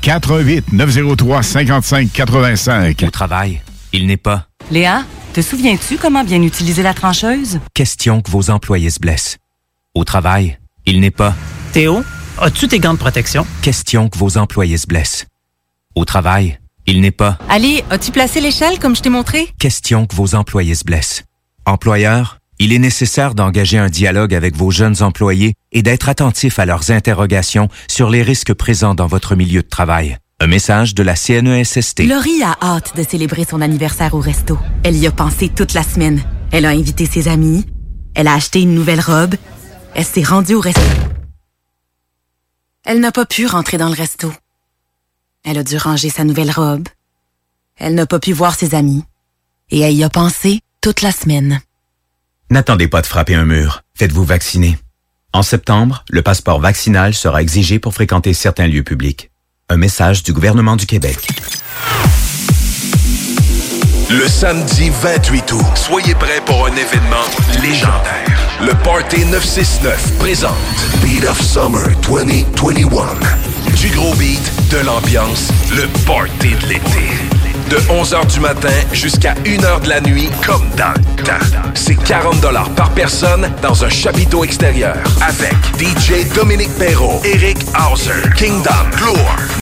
[0.00, 3.02] 418 903 55 85.
[3.06, 3.60] Au travail,
[3.92, 7.60] il n'est pas Léa, te souviens-tu comment bien utiliser la trancheuse?
[7.74, 9.38] question que vos employés se blessent.
[9.94, 11.34] Au travail, il n'est pas
[11.72, 12.02] Théo,
[12.40, 13.46] as-tu tes gants de protection?
[13.62, 15.26] question que vos employés se blessent.
[15.94, 19.48] Au travail, il n'est pas Ali, as-tu placé l'échelle comme je t'ai montré?
[19.58, 21.24] question que vos employés se blessent.
[21.66, 26.64] Employeur, il est nécessaire d'engager un dialogue avec vos jeunes employés et d'être attentif à
[26.64, 30.16] leurs interrogations sur les risques présents dans votre milieu de travail.
[30.38, 32.04] Un message de la CNESST.
[32.04, 34.56] Laurie a hâte de célébrer son anniversaire au resto.
[34.84, 36.22] Elle y a pensé toute la semaine.
[36.52, 37.64] Elle a invité ses amis.
[38.14, 39.34] Elle a acheté une nouvelle robe.
[39.96, 40.80] Elle s'est rendue au resto.
[42.84, 44.32] Elle n'a pas pu rentrer dans le resto.
[45.44, 46.86] Elle a dû ranger sa nouvelle robe.
[47.76, 49.02] Elle n'a pas pu voir ses amis.
[49.70, 51.60] Et elle y a pensé toute la semaine.
[52.52, 53.80] N'attendez pas de frapper un mur.
[53.94, 54.76] Faites-vous vacciner.
[55.32, 59.30] En septembre, le passeport vaccinal sera exigé pour fréquenter certains lieux publics.
[59.70, 61.16] Un message du gouvernement du Québec.
[64.10, 67.24] Le samedi 28 août, soyez prêts pour un événement
[67.62, 68.38] légendaire.
[68.60, 70.52] Le Party 969 présente
[71.02, 72.84] Beat of Summer 2021.
[73.76, 77.31] Du gros beat, de l'ambiance, le Party de l'été.
[77.72, 81.62] De 11h du matin jusqu'à 1h de la nuit, comme dans le temps.
[81.72, 82.42] C'est 40
[82.76, 84.98] par personne dans un chapiteau extérieur.
[85.22, 89.61] Avec DJ Dominique Perrault, Eric Hauser, Kingdom, Gloire,